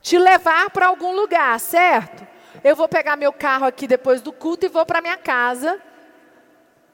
Te 0.00 0.16
levar 0.16 0.70
para 0.70 0.86
algum 0.86 1.16
lugar, 1.16 1.58
certo? 1.58 2.24
Eu 2.62 2.76
vou 2.76 2.88
pegar 2.88 3.16
meu 3.16 3.32
carro 3.32 3.66
aqui 3.66 3.88
depois 3.88 4.22
do 4.22 4.32
culto 4.32 4.66
e 4.66 4.68
vou 4.68 4.86
para 4.86 5.00
minha 5.00 5.16
casa. 5.16 5.82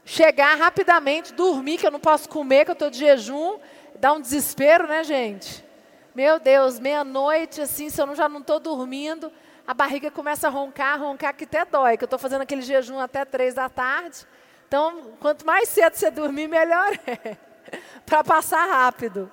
Chegar 0.02 0.54
rapidamente, 0.56 1.34
dormir, 1.34 1.76
que 1.76 1.86
eu 1.86 1.90
não 1.90 2.00
posso 2.00 2.26
comer, 2.26 2.64
que 2.64 2.70
eu 2.70 2.74
estou 2.74 2.88
de 2.88 2.98
jejum. 2.98 3.58
Dá 3.96 4.14
um 4.14 4.20
desespero, 4.20 4.86
né, 4.86 5.04
gente? 5.04 5.62
Meu 6.14 6.40
Deus, 6.40 6.78
meia-noite, 6.78 7.60
assim, 7.60 7.90
se 7.90 8.00
eu 8.00 8.14
já 8.14 8.30
não 8.30 8.40
estou 8.40 8.58
dormindo 8.58 9.30
a 9.66 9.72
barriga 9.72 10.10
começa 10.10 10.46
a 10.46 10.50
roncar, 10.50 11.00
roncar 11.00 11.34
que 11.34 11.44
até 11.44 11.64
dói, 11.64 11.96
que 11.96 12.04
eu 12.04 12.06
estou 12.06 12.18
fazendo 12.18 12.42
aquele 12.42 12.62
jejum 12.62 12.98
até 12.98 13.24
três 13.24 13.54
da 13.54 13.68
tarde. 13.68 14.26
Então, 14.68 15.16
quanto 15.20 15.46
mais 15.46 15.68
cedo 15.68 15.94
você 15.94 16.10
dormir, 16.10 16.48
melhor 16.48 16.92
é. 17.06 17.36
para 18.04 18.22
passar 18.22 18.66
rápido. 18.66 19.30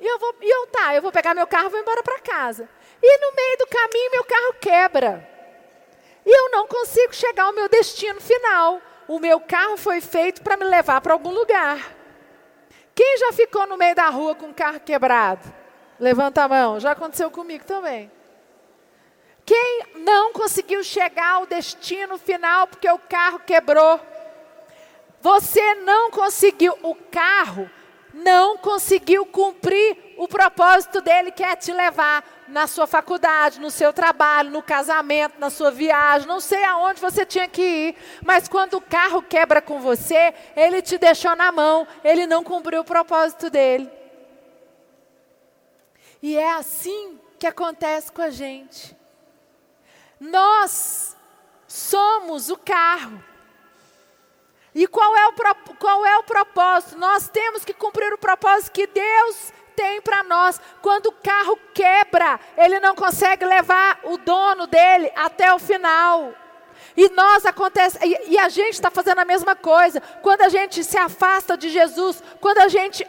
E 0.00 0.06
eu 0.06 0.18
vou, 0.18 0.34
e 0.40 0.48
eu 0.48 0.66
tá, 0.68 0.94
eu 0.94 1.02
vou 1.02 1.10
pegar 1.10 1.34
meu 1.34 1.46
carro 1.46 1.66
e 1.66 1.70
vou 1.70 1.80
embora 1.80 2.02
para 2.04 2.20
casa. 2.20 2.68
E 3.02 3.18
no 3.18 3.34
meio 3.34 3.58
do 3.58 3.66
caminho 3.66 4.10
meu 4.12 4.24
carro 4.24 4.54
quebra. 4.60 5.28
E 6.24 6.30
eu 6.30 6.50
não 6.50 6.68
consigo 6.68 7.14
chegar 7.14 7.44
ao 7.44 7.52
meu 7.52 7.68
destino 7.68 8.20
final. 8.20 8.80
O 9.08 9.18
meu 9.18 9.40
carro 9.40 9.76
foi 9.76 10.00
feito 10.00 10.42
para 10.42 10.56
me 10.56 10.64
levar 10.64 11.00
para 11.00 11.14
algum 11.14 11.30
lugar. 11.30 11.96
Quem 12.94 13.18
já 13.18 13.32
ficou 13.32 13.66
no 13.66 13.76
meio 13.76 13.94
da 13.94 14.08
rua 14.08 14.34
com 14.34 14.50
o 14.50 14.54
carro 14.54 14.78
quebrado? 14.80 15.52
Levanta 15.98 16.44
a 16.44 16.48
mão. 16.48 16.78
Já 16.78 16.92
aconteceu 16.92 17.30
comigo 17.30 17.64
também. 17.64 18.10
Quem 19.48 19.82
não 20.04 20.30
conseguiu 20.30 20.84
chegar 20.84 21.36
ao 21.36 21.46
destino 21.46 22.18
final 22.18 22.66
porque 22.66 22.90
o 22.90 22.98
carro 22.98 23.38
quebrou? 23.38 23.98
Você 25.22 25.74
não 25.76 26.10
conseguiu, 26.10 26.78
o 26.82 26.94
carro 26.94 27.70
não 28.12 28.58
conseguiu 28.58 29.24
cumprir 29.24 29.96
o 30.18 30.28
propósito 30.28 31.00
dele, 31.00 31.32
que 31.32 31.42
é 31.42 31.56
te 31.56 31.72
levar 31.72 32.22
na 32.46 32.66
sua 32.66 32.86
faculdade, 32.86 33.58
no 33.58 33.70
seu 33.70 33.90
trabalho, 33.90 34.50
no 34.50 34.62
casamento, 34.62 35.40
na 35.40 35.48
sua 35.48 35.70
viagem, 35.70 36.28
não 36.28 36.40
sei 36.40 36.62
aonde 36.64 37.00
você 37.00 37.24
tinha 37.24 37.48
que 37.48 37.62
ir, 37.62 37.96
mas 38.22 38.48
quando 38.48 38.74
o 38.74 38.82
carro 38.82 39.22
quebra 39.22 39.62
com 39.62 39.80
você, 39.80 40.34
ele 40.54 40.82
te 40.82 40.98
deixou 40.98 41.34
na 41.34 41.50
mão, 41.50 41.88
ele 42.04 42.26
não 42.26 42.44
cumpriu 42.44 42.82
o 42.82 42.84
propósito 42.84 43.48
dele. 43.48 43.90
E 46.22 46.36
é 46.36 46.52
assim 46.52 47.18
que 47.38 47.46
acontece 47.46 48.12
com 48.12 48.20
a 48.20 48.28
gente. 48.28 48.98
Nós 50.20 51.16
somos 51.66 52.50
o 52.50 52.56
carro. 52.56 53.22
E 54.74 54.86
qual 54.86 55.16
é, 55.16 55.28
o, 55.28 55.32
qual 55.78 56.06
é 56.06 56.18
o 56.18 56.24
propósito? 56.24 56.98
Nós 56.98 57.28
temos 57.28 57.64
que 57.64 57.72
cumprir 57.72 58.12
o 58.12 58.18
propósito 58.18 58.72
que 58.72 58.86
Deus 58.86 59.52
tem 59.74 60.00
para 60.00 60.24
nós. 60.24 60.60
Quando 60.82 61.06
o 61.06 61.12
carro 61.12 61.58
quebra, 61.72 62.38
ele 62.56 62.80
não 62.80 62.94
consegue 62.94 63.44
levar 63.44 64.00
o 64.04 64.18
dono 64.18 64.66
dele 64.66 65.10
até 65.16 65.52
o 65.54 65.58
final. 65.58 66.34
E 66.96 67.08
nós 67.10 67.46
acontece, 67.46 67.98
e, 68.04 68.32
e 68.32 68.38
a 68.38 68.48
gente 68.48 68.74
está 68.74 68.90
fazendo 68.90 69.20
a 69.20 69.24
mesma 69.24 69.54
coisa. 69.54 70.00
Quando 70.22 70.42
a 70.42 70.48
gente 70.48 70.82
se 70.82 70.98
afasta 70.98 71.56
de 71.56 71.68
Jesus, 71.68 72.22
quando 72.40 72.58
a 72.58 72.68
gente 72.68 73.06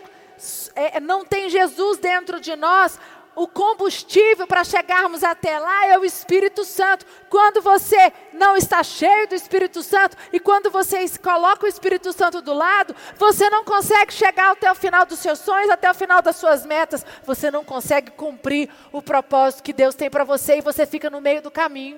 é, 0.75 0.99
não 0.99 1.25
tem 1.25 1.49
Jesus 1.49 1.97
dentro 1.97 2.39
de 2.39 2.55
nós, 2.55 2.99
o 3.39 3.47
combustível 3.47 4.45
para 4.45 4.65
chegarmos 4.65 5.23
até 5.23 5.57
lá 5.57 5.85
é 5.85 5.97
o 5.97 6.03
Espírito 6.03 6.65
Santo. 6.65 7.05
Quando 7.29 7.61
você 7.61 8.11
não 8.33 8.57
está 8.57 8.83
cheio 8.83 9.29
do 9.29 9.33
Espírito 9.33 9.81
Santo 9.81 10.17
e 10.33 10.41
quando 10.41 10.69
você 10.69 11.07
coloca 11.19 11.65
o 11.65 11.69
Espírito 11.69 12.11
Santo 12.11 12.41
do 12.41 12.53
lado, 12.53 12.93
você 13.15 13.49
não 13.49 13.63
consegue 13.63 14.11
chegar 14.11 14.51
até 14.51 14.69
o 14.69 14.75
final 14.75 15.05
dos 15.05 15.19
seus 15.19 15.39
sonhos, 15.39 15.69
até 15.69 15.89
o 15.89 15.93
final 15.93 16.21
das 16.21 16.35
suas 16.35 16.65
metas. 16.65 17.05
Você 17.23 17.49
não 17.49 17.63
consegue 17.63 18.11
cumprir 18.11 18.69
o 18.91 19.01
propósito 19.01 19.63
que 19.63 19.71
Deus 19.71 19.95
tem 19.95 20.09
para 20.09 20.25
você 20.25 20.57
e 20.57 20.61
você 20.61 20.85
fica 20.85 21.09
no 21.09 21.21
meio 21.21 21.41
do 21.41 21.49
caminho. 21.49 21.97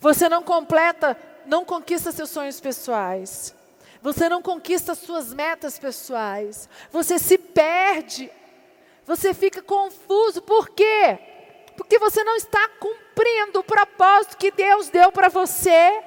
Você 0.00 0.28
não 0.28 0.42
completa, 0.42 1.16
não 1.46 1.64
conquista 1.64 2.10
seus 2.10 2.30
sonhos 2.30 2.60
pessoais. 2.60 3.54
Você 4.02 4.28
não 4.28 4.42
conquista 4.42 4.96
suas 4.96 5.32
metas 5.32 5.78
pessoais. 5.78 6.68
Você 6.90 7.16
se 7.20 7.38
perde. 7.38 8.28
Você 9.12 9.34
fica 9.34 9.60
confuso. 9.60 10.40
Por 10.40 10.70
quê? 10.70 11.18
Porque 11.76 11.98
você 11.98 12.24
não 12.24 12.34
está 12.34 12.66
cumprindo 12.80 13.60
o 13.60 13.62
propósito 13.62 14.38
que 14.38 14.50
Deus 14.50 14.88
deu 14.88 15.12
para 15.12 15.28
você. 15.28 16.02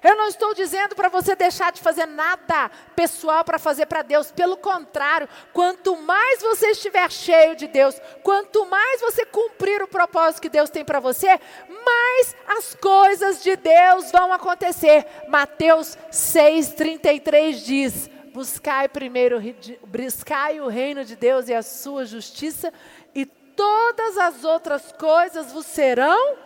Eu 0.00 0.14
não 0.14 0.28
estou 0.28 0.54
dizendo 0.54 0.94
para 0.94 1.08
você 1.08 1.34
deixar 1.34 1.72
de 1.72 1.80
fazer 1.80 2.06
nada 2.06 2.70
pessoal 2.94 3.44
para 3.44 3.58
fazer 3.58 3.86
para 3.86 4.02
Deus. 4.02 4.30
Pelo 4.30 4.56
contrário, 4.56 5.28
quanto 5.52 5.96
mais 5.96 6.40
você 6.40 6.68
estiver 6.68 7.10
cheio 7.10 7.56
de 7.56 7.66
Deus, 7.66 8.00
quanto 8.22 8.64
mais 8.64 9.00
você 9.00 9.26
cumprir 9.26 9.82
o 9.82 9.88
propósito 9.88 10.42
que 10.42 10.48
Deus 10.48 10.70
tem 10.70 10.84
para 10.84 11.00
você, 11.00 11.36
mais 11.84 12.36
as 12.46 12.76
coisas 12.76 13.42
de 13.42 13.56
Deus 13.56 14.12
vão 14.12 14.32
acontecer. 14.32 15.04
Mateus 15.26 15.98
6,33 16.12 17.54
diz: 17.64 18.10
Buscai 18.32 18.88
primeiro, 18.88 19.40
buscai 19.86 20.60
o 20.60 20.68
reino 20.68 21.04
de 21.04 21.16
Deus 21.16 21.48
e 21.48 21.54
a 21.54 21.62
sua 21.62 22.04
justiça, 22.04 22.72
e 23.14 23.26
todas 23.26 24.16
as 24.16 24.44
outras 24.44 24.92
coisas 24.92 25.52
vos 25.52 25.66
serão. 25.66 26.36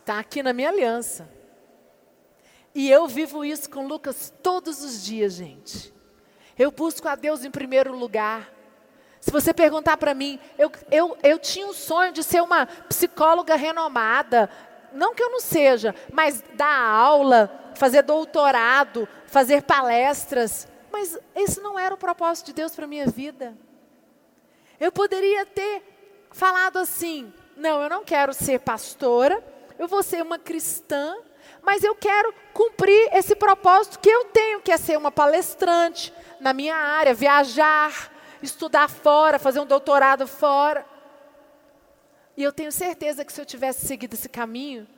Está 0.00 0.18
aqui 0.18 0.42
na 0.42 0.52
minha 0.52 0.70
aliança. 0.70 1.28
E 2.74 2.90
eu 2.90 3.06
vivo 3.06 3.44
isso 3.44 3.68
com 3.68 3.86
Lucas 3.86 4.32
todos 4.42 4.82
os 4.82 5.04
dias, 5.04 5.34
gente. 5.34 5.92
Eu 6.58 6.70
busco 6.70 7.06
a 7.06 7.14
Deus 7.14 7.44
em 7.44 7.50
primeiro 7.50 7.94
lugar. 7.94 8.50
Se 9.20 9.30
você 9.30 9.52
perguntar 9.54 9.96
para 9.98 10.14
mim, 10.14 10.40
eu, 10.58 10.72
eu, 10.90 11.16
eu 11.22 11.38
tinha 11.38 11.66
um 11.66 11.72
sonho 11.72 12.12
de 12.12 12.24
ser 12.24 12.42
uma 12.42 12.66
psicóloga 12.66 13.54
renomada. 13.54 14.50
Não 14.92 15.14
que 15.14 15.22
eu 15.22 15.30
não 15.30 15.40
seja, 15.40 15.94
mas 16.12 16.42
dar 16.54 16.76
aula, 16.76 17.72
fazer 17.74 18.02
doutorado, 18.02 19.08
fazer 19.32 19.62
palestras. 19.62 20.68
Mas 20.92 21.18
esse 21.34 21.60
não 21.60 21.76
era 21.76 21.94
o 21.94 21.98
propósito 21.98 22.46
de 22.46 22.52
Deus 22.52 22.76
para 22.76 22.84
a 22.84 22.88
minha 22.88 23.06
vida. 23.06 23.56
Eu 24.78 24.92
poderia 24.92 25.44
ter 25.44 25.82
falado 26.30 26.76
assim: 26.78 27.32
não, 27.56 27.82
eu 27.82 27.90
não 27.90 28.04
quero 28.04 28.32
ser 28.32 28.60
pastora, 28.60 29.42
eu 29.78 29.88
vou 29.88 30.02
ser 30.02 30.22
uma 30.22 30.38
cristã 30.38 31.16
mas 31.62 31.84
eu 31.84 31.94
quero 31.94 32.34
cumprir 32.52 33.08
esse 33.12 33.36
propósito 33.36 34.00
que 34.00 34.10
eu 34.10 34.24
tenho, 34.26 34.60
que 34.60 34.72
é 34.72 34.76
ser 34.76 34.98
uma 34.98 35.12
palestrante 35.12 36.12
na 36.40 36.52
minha 36.52 36.74
área, 36.74 37.14
viajar, 37.14 38.12
estudar 38.42 38.90
fora, 38.90 39.38
fazer 39.38 39.60
um 39.60 39.66
doutorado 39.66 40.26
fora. 40.26 40.84
E 42.36 42.42
eu 42.42 42.52
tenho 42.52 42.72
certeza 42.72 43.24
que 43.24 43.32
se 43.32 43.40
eu 43.40 43.46
tivesse 43.46 43.86
seguido 43.86 44.14
esse 44.14 44.28
caminho, 44.28 44.88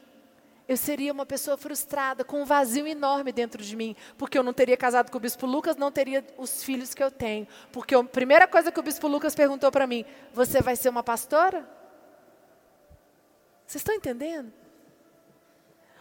eu 0.67 0.77
seria 0.77 1.13
uma 1.13 1.27
pessoa 1.27 1.57
frustrada, 1.57 2.25
com 2.25 2.41
um 2.41 2.45
vazio 2.45 2.87
enorme 2.87 3.33
dentro 3.33 3.63
de 3.63 3.77
mim, 3.77 3.95
porque 4.17 4.39
eu 4.39 4.43
não 4.43 4.53
teria 4.53 4.77
casado 4.77 5.11
com 5.11 5.19
o 5.19 5.21
bispo 5.21 5.47
Lucas, 5.47 5.77
não 5.77 5.93
teria 5.93 6.25
os 6.39 6.65
filhos 6.65 6.95
que 6.95 7.03
eu 7.03 7.11
tenho. 7.11 7.47
Porque 7.71 7.95
a 7.95 8.03
primeira 8.03 8.49
coisa 8.49 8.73
que 8.73 8.81
o 8.81 8.83
bispo 8.83 9.07
Lucas 9.07 9.35
perguntou 9.35 9.71
para 9.71 9.87
mim: 9.87 10.05
Você 10.33 10.63
vai 10.63 10.75
ser 10.75 10.89
uma 10.89 11.03
pastora? 11.03 11.69
Vocês 13.67 13.81
estão 13.81 13.95
entendendo? 13.95 14.53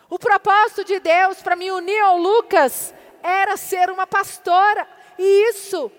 O 0.10 0.18
propósito 0.18 0.86
de 0.86 1.00
Deus 1.00 1.42
para 1.42 1.56
me 1.56 1.72
unir 1.72 2.00
ao 2.00 2.18
Lucas 2.18 2.94
era 3.22 3.58
ser 3.58 3.90
uma 3.90 4.08
pastora. 4.08 4.88
E 5.18 5.50
isso, 5.50 5.92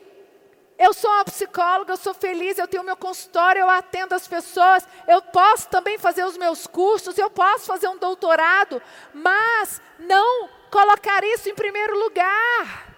eu 0.79 0.93
sou 0.93 1.11
uma 1.11 1.25
psicóloga, 1.25 1.93
eu 1.93 1.97
sou 1.97 2.13
feliz, 2.13 2.59
eu 2.59 2.67
tenho 2.67 2.83
meu 2.83 2.97
consultório, 2.97 3.61
eu 3.61 3.71
atendo 3.71 4.15
as 4.15 4.27
pessoas, 4.27 4.87
eu 5.07 5.23
posso 5.23 5.69
também 5.69 5.99
fazer 5.99 6.25
os 6.25 6.37
meus 6.37 6.67
cursos, 6.67 7.17
eu 7.17 7.31
posso 7.31 7.67
fazer 7.67 7.89
um 7.89 7.97
doutorado, 7.97 8.83
mas 9.13 9.81
não 9.99 10.49
colocar 10.71 11.23
isso 11.25 11.49
em 11.49 11.55
primeiro 11.55 11.97
lugar. 11.99 12.95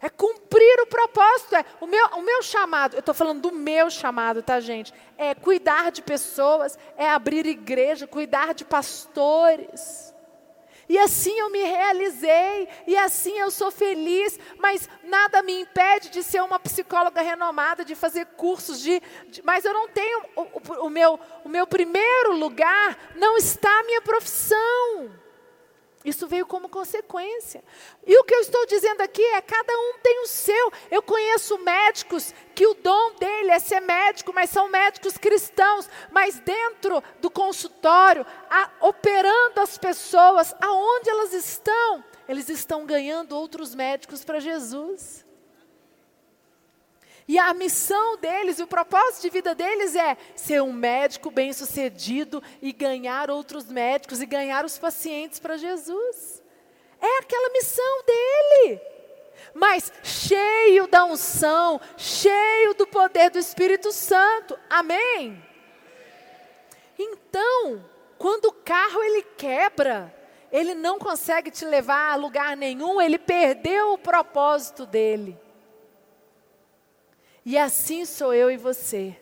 É 0.00 0.08
cumprir 0.08 0.80
o 0.82 0.86
propósito. 0.86 1.56
É 1.56 1.64
o, 1.80 1.86
meu, 1.86 2.06
o 2.08 2.22
meu 2.22 2.42
chamado, 2.42 2.94
eu 2.94 3.00
estou 3.00 3.14
falando 3.14 3.40
do 3.40 3.52
meu 3.52 3.90
chamado, 3.90 4.42
tá, 4.42 4.60
gente? 4.60 4.92
É 5.16 5.34
cuidar 5.34 5.90
de 5.90 6.02
pessoas, 6.02 6.78
é 6.96 7.08
abrir 7.08 7.46
igreja, 7.46 8.06
cuidar 8.06 8.54
de 8.54 8.64
pastores. 8.64 10.05
E 10.88 10.98
assim 10.98 11.36
eu 11.38 11.50
me 11.50 11.62
realizei, 11.62 12.68
e 12.86 12.96
assim 12.96 13.36
eu 13.38 13.50
sou 13.50 13.70
feliz, 13.70 14.38
mas 14.58 14.88
nada 15.02 15.42
me 15.42 15.60
impede 15.60 16.10
de 16.10 16.22
ser 16.22 16.42
uma 16.42 16.60
psicóloga 16.60 17.20
renomada, 17.20 17.84
de 17.84 17.94
fazer 17.94 18.26
cursos, 18.36 18.80
de, 18.80 19.02
de 19.28 19.42
mas 19.42 19.64
eu 19.64 19.72
não 19.72 19.88
tenho, 19.88 20.22
o, 20.36 20.42
o, 20.42 20.86
o, 20.86 20.90
meu, 20.90 21.18
o 21.44 21.48
meu 21.48 21.66
primeiro 21.66 22.36
lugar 22.36 22.96
não 23.16 23.36
está 23.36 23.80
a 23.80 23.82
minha 23.84 24.00
profissão. 24.00 25.25
Isso 26.06 26.28
veio 26.28 26.46
como 26.46 26.68
consequência. 26.68 27.64
E 28.06 28.16
o 28.16 28.22
que 28.22 28.32
eu 28.32 28.40
estou 28.40 28.64
dizendo 28.66 29.00
aqui 29.00 29.22
é: 29.22 29.40
cada 29.40 29.72
um 29.76 29.98
tem 30.00 30.20
o 30.22 30.26
seu. 30.26 30.72
Eu 30.88 31.02
conheço 31.02 31.58
médicos 31.58 32.32
que 32.54 32.64
o 32.64 32.74
dom 32.74 33.16
dele 33.16 33.50
é 33.50 33.58
ser 33.58 33.80
médico, 33.80 34.32
mas 34.32 34.50
são 34.50 34.68
médicos 34.68 35.18
cristãos, 35.18 35.90
mas 36.12 36.38
dentro 36.38 37.02
do 37.20 37.28
consultório, 37.28 38.24
a, 38.48 38.70
operando 38.82 39.60
as 39.60 39.76
pessoas, 39.76 40.54
aonde 40.60 41.10
elas 41.10 41.32
estão, 41.32 42.04
eles 42.28 42.48
estão 42.48 42.86
ganhando 42.86 43.36
outros 43.36 43.74
médicos 43.74 44.24
para 44.24 44.38
Jesus. 44.38 45.25
E 47.28 47.38
a 47.38 47.52
missão 47.52 48.16
deles, 48.18 48.60
o 48.60 48.66
propósito 48.66 49.22
de 49.22 49.30
vida 49.30 49.54
deles 49.54 49.96
é 49.96 50.16
ser 50.36 50.62
um 50.62 50.72
médico 50.72 51.30
bem-sucedido 51.30 52.42
e 52.62 52.72
ganhar 52.72 53.30
outros 53.30 53.66
médicos 53.66 54.20
e 54.20 54.26
ganhar 54.26 54.64
os 54.64 54.78
pacientes 54.78 55.40
para 55.40 55.56
Jesus. 55.56 56.42
É 57.00 57.18
aquela 57.18 57.50
missão 57.50 58.02
dele. 58.06 58.80
Mas 59.52 59.92
cheio 60.04 60.86
da 60.86 61.04
unção, 61.04 61.80
cheio 61.96 62.74
do 62.74 62.86
poder 62.86 63.30
do 63.30 63.38
Espírito 63.38 63.90
Santo. 63.90 64.56
Amém? 64.70 65.42
Então, 66.96 67.84
quando 68.18 68.46
o 68.46 68.52
carro 68.52 69.02
ele 69.02 69.22
quebra, 69.36 70.14
ele 70.52 70.74
não 70.74 70.98
consegue 70.98 71.50
te 71.50 71.64
levar 71.64 72.12
a 72.12 72.16
lugar 72.16 72.56
nenhum, 72.56 73.00
ele 73.00 73.18
perdeu 73.18 73.94
o 73.94 73.98
propósito 73.98 74.86
dele. 74.86 75.45
E 77.46 77.56
assim 77.56 78.04
sou 78.04 78.34
eu 78.34 78.50
e 78.50 78.56
você. 78.56 79.16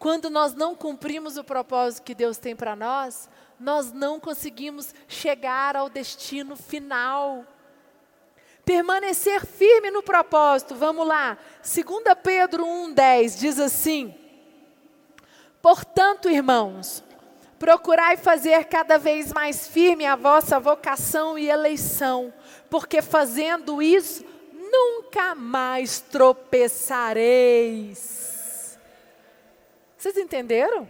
Quando 0.00 0.28
nós 0.28 0.52
não 0.52 0.74
cumprimos 0.74 1.36
o 1.36 1.44
propósito 1.44 2.02
que 2.02 2.12
Deus 2.12 2.38
tem 2.38 2.56
para 2.56 2.74
nós, 2.74 3.30
nós 3.58 3.92
não 3.92 4.18
conseguimos 4.18 4.92
chegar 5.06 5.76
ao 5.76 5.88
destino 5.88 6.56
final. 6.56 7.44
Permanecer 8.64 9.46
firme 9.46 9.92
no 9.92 10.02
propósito, 10.02 10.74
vamos 10.74 11.06
lá. 11.06 11.38
2 11.62 11.86
Pedro 12.20 12.64
1,10 12.64 13.38
diz 13.38 13.60
assim: 13.60 14.12
Portanto, 15.62 16.28
irmãos, 16.28 17.04
procurai 17.60 18.16
fazer 18.16 18.64
cada 18.64 18.98
vez 18.98 19.32
mais 19.32 19.68
firme 19.68 20.04
a 20.04 20.16
vossa 20.16 20.58
vocação 20.58 21.38
e 21.38 21.48
eleição, 21.48 22.34
porque 22.68 23.00
fazendo 23.00 23.80
isso, 23.80 24.24
nunca 24.70 25.34
mais 25.34 26.00
tropeçareis. 26.00 28.78
Vocês 29.96 30.16
entenderam? 30.16 30.88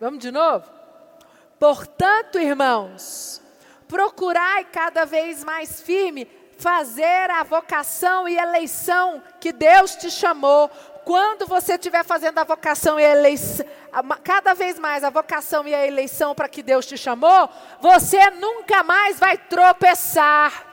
Vamos 0.00 0.20
de 0.20 0.30
novo? 0.30 0.68
Portanto, 1.58 2.38
irmãos, 2.38 3.42
procurai 3.86 4.64
cada 4.64 5.04
vez 5.04 5.42
mais 5.42 5.80
firme 5.80 6.28
fazer 6.58 7.30
a 7.30 7.44
vocação 7.44 8.28
e 8.28 8.36
eleição 8.36 9.22
que 9.40 9.52
Deus 9.52 9.96
te 9.96 10.10
chamou. 10.10 10.68
Quando 11.04 11.46
você 11.46 11.74
estiver 11.74 12.04
fazendo 12.04 12.38
a 12.38 12.44
vocação 12.44 13.00
e 13.00 13.04
a 13.04 13.10
eleição, 13.10 13.64
cada 14.22 14.52
vez 14.52 14.78
mais 14.78 15.02
a 15.02 15.10
vocação 15.10 15.66
e 15.66 15.74
a 15.74 15.86
eleição 15.86 16.34
para 16.34 16.48
que 16.48 16.62
Deus 16.62 16.84
te 16.84 16.98
chamou, 16.98 17.48
você 17.80 18.30
nunca 18.32 18.82
mais 18.82 19.18
vai 19.18 19.38
tropeçar. 19.38 20.67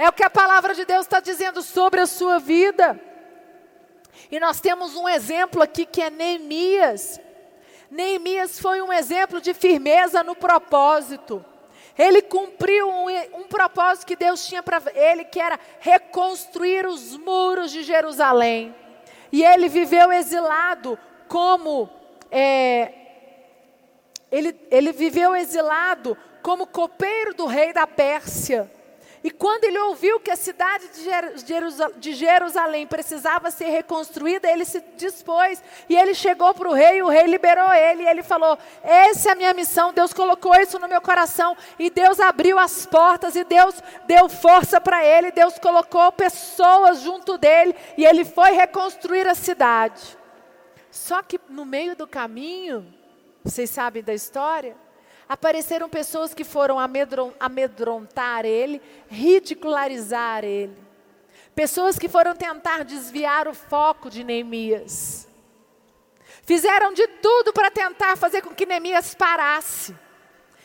É 0.00 0.08
o 0.08 0.12
que 0.14 0.24
a 0.24 0.30
palavra 0.30 0.74
de 0.74 0.86
Deus 0.86 1.02
está 1.02 1.20
dizendo 1.20 1.60
sobre 1.60 2.00
a 2.00 2.06
sua 2.06 2.38
vida. 2.38 2.98
E 4.30 4.40
nós 4.40 4.58
temos 4.58 4.96
um 4.96 5.06
exemplo 5.06 5.62
aqui 5.62 5.84
que 5.84 6.00
é 6.00 6.08
Neemias. 6.08 7.20
Neemias 7.90 8.58
foi 8.58 8.80
um 8.80 8.90
exemplo 8.90 9.42
de 9.42 9.52
firmeza 9.52 10.24
no 10.24 10.34
propósito. 10.34 11.44
Ele 11.98 12.22
cumpriu 12.22 12.88
um, 12.88 13.08
um 13.40 13.42
propósito 13.42 14.06
que 14.06 14.16
Deus 14.16 14.46
tinha 14.46 14.62
para 14.62 14.80
ele, 14.94 15.22
que 15.22 15.38
era 15.38 15.60
reconstruir 15.80 16.86
os 16.86 17.14
muros 17.18 17.70
de 17.70 17.82
Jerusalém. 17.82 18.74
E 19.30 19.44
ele 19.44 19.68
viveu 19.68 20.10
exilado 20.10 20.98
como. 21.28 21.90
É, 22.30 22.90
ele, 24.32 24.58
ele 24.70 24.92
viveu 24.92 25.36
exilado 25.36 26.16
como 26.42 26.66
copeiro 26.66 27.34
do 27.34 27.44
rei 27.44 27.74
da 27.74 27.86
Pérsia. 27.86 28.79
E 29.22 29.30
quando 29.30 29.64
ele 29.64 29.78
ouviu 29.78 30.18
que 30.18 30.30
a 30.30 30.36
cidade 30.36 30.86
de 31.96 32.14
Jerusalém 32.14 32.86
precisava 32.86 33.50
ser 33.50 33.68
reconstruída, 33.68 34.50
ele 34.50 34.64
se 34.64 34.80
dispôs 34.96 35.62
e 35.90 35.96
ele 35.96 36.14
chegou 36.14 36.54
para 36.54 36.68
o 36.68 36.72
rei, 36.72 36.98
e 36.98 37.02
o 37.02 37.08
rei 37.08 37.26
liberou 37.26 37.70
ele, 37.70 38.04
e 38.04 38.08
ele 38.08 38.22
falou: 38.22 38.58
Essa 38.82 39.28
é 39.28 39.32
a 39.32 39.34
minha 39.34 39.52
missão, 39.52 39.92
Deus 39.92 40.14
colocou 40.14 40.54
isso 40.56 40.78
no 40.78 40.88
meu 40.88 41.02
coração, 41.02 41.54
e 41.78 41.90
Deus 41.90 42.18
abriu 42.18 42.58
as 42.58 42.86
portas, 42.86 43.36
e 43.36 43.44
Deus 43.44 43.74
deu 44.06 44.26
força 44.28 44.80
para 44.80 45.04
ele, 45.04 45.30
Deus 45.30 45.58
colocou 45.58 46.10
pessoas 46.12 47.00
junto 47.00 47.36
dele, 47.36 47.74
e 47.98 48.06
ele 48.06 48.24
foi 48.24 48.52
reconstruir 48.52 49.28
a 49.28 49.34
cidade. 49.34 50.16
Só 50.90 51.22
que 51.22 51.38
no 51.48 51.66
meio 51.66 51.94
do 51.94 52.06
caminho, 52.06 52.86
vocês 53.44 53.68
sabem 53.68 54.02
da 54.02 54.14
história? 54.14 54.74
Apareceram 55.30 55.88
pessoas 55.88 56.34
que 56.34 56.42
foram 56.42 56.76
amedrontar 57.38 58.44
ele, 58.44 58.82
ridicularizar 59.08 60.44
ele. 60.44 60.76
Pessoas 61.54 61.96
que 61.96 62.08
foram 62.08 62.34
tentar 62.34 62.82
desviar 62.82 63.46
o 63.46 63.54
foco 63.54 64.10
de 64.10 64.24
Neemias. 64.24 65.28
Fizeram 66.42 66.92
de 66.92 67.06
tudo 67.06 67.52
para 67.52 67.70
tentar 67.70 68.16
fazer 68.16 68.42
com 68.42 68.52
que 68.52 68.66
Neemias 68.66 69.14
parasse. 69.14 69.94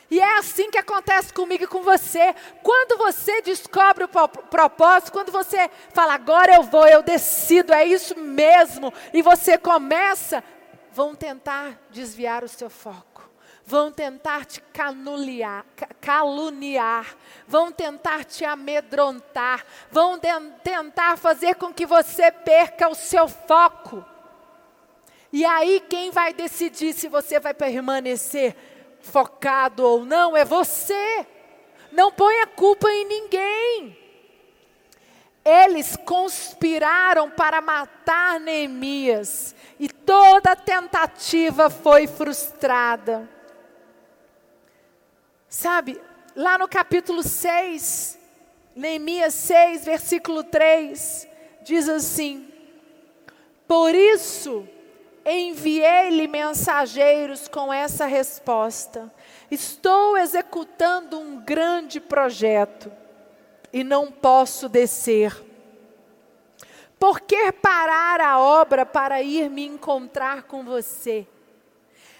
E 0.10 0.20
é 0.20 0.40
assim 0.40 0.72
que 0.72 0.80
acontece 0.80 1.32
comigo 1.32 1.66
e 1.66 1.68
com 1.68 1.84
você. 1.84 2.34
Quando 2.64 2.98
você 2.98 3.44
descobre 3.44 4.06
o 4.06 4.10
propósito, 4.50 5.12
quando 5.12 5.32
você 5.32 5.70
fala, 5.94 6.16
agora 6.16 6.56
eu 6.56 6.64
vou, 6.64 6.88
eu 6.88 7.04
decido, 7.04 7.72
é 7.72 7.86
isso 7.86 8.18
mesmo, 8.20 8.92
e 9.14 9.22
você 9.22 9.60
começa, 9.60 10.44
vão 10.92 11.14
tentar 11.14 11.80
desviar 11.92 12.44
o 12.44 12.48
seu 12.48 12.68
foco 12.72 13.15
vão 13.66 13.92
tentar 13.92 14.46
te 14.46 14.62
canuliar, 14.62 15.66
caluniar, 16.00 17.16
vão 17.48 17.72
tentar 17.72 18.24
te 18.24 18.46
amedrontar, 18.46 19.66
vão 19.90 20.20
tentar 20.64 21.18
fazer 21.18 21.56
com 21.56 21.74
que 21.74 21.86
você 21.86 22.32
perca 22.32 22.88
o 22.88 22.96
seu 22.96 23.28
foco. 23.28 24.06
E 25.34 25.44
aí 25.44 25.82
quem 25.90 26.12
vai 26.12 26.34
decidir 26.34 26.94
se 26.94 27.08
você 27.08 27.40
vai 27.40 27.54
permanecer 27.54 28.56
focado 29.02 29.84
ou 29.84 30.06
não 30.06 30.38
é 30.38 30.46
você. 30.46 31.26
Não 31.92 32.12
ponha 32.12 32.48
culpa 32.48 32.90
em 32.90 33.06
ninguém. 33.06 33.98
Eles 35.44 35.96
conspiraram 35.96 37.30
para 37.30 37.62
matar 37.62 38.40
Neemias 38.40 39.56
e 39.80 39.88
toda 39.88 40.56
tentativa 40.56 41.70
foi 41.70 42.08
frustrada. 42.08 43.35
Sabe, 45.58 46.02
lá 46.36 46.58
no 46.58 46.68
capítulo 46.68 47.24
6, 47.24 48.20
Neemias 48.76 49.34
6, 49.36 49.86
versículo 49.86 50.44
3, 50.44 51.30
diz 51.64 51.88
assim: 51.88 52.46
Por 53.66 53.96
isso 53.96 54.68
enviei-lhe 55.26 56.28
mensageiros 56.28 57.48
com 57.48 57.72
essa 57.72 58.06
resposta: 58.06 59.10
Estou 59.50 60.18
executando 60.18 61.18
um 61.18 61.40
grande 61.40 62.02
projeto 62.02 62.92
e 63.72 63.82
não 63.82 64.12
posso 64.12 64.68
descer. 64.68 65.42
Por 67.00 67.22
que 67.22 67.54
parar 67.54 68.20
a 68.20 68.38
obra 68.42 68.86
para 68.86 69.22
ir 69.22 69.50
me 69.50 69.66
encontrar 69.66 70.44
com 70.44 70.66
você? 70.66 71.26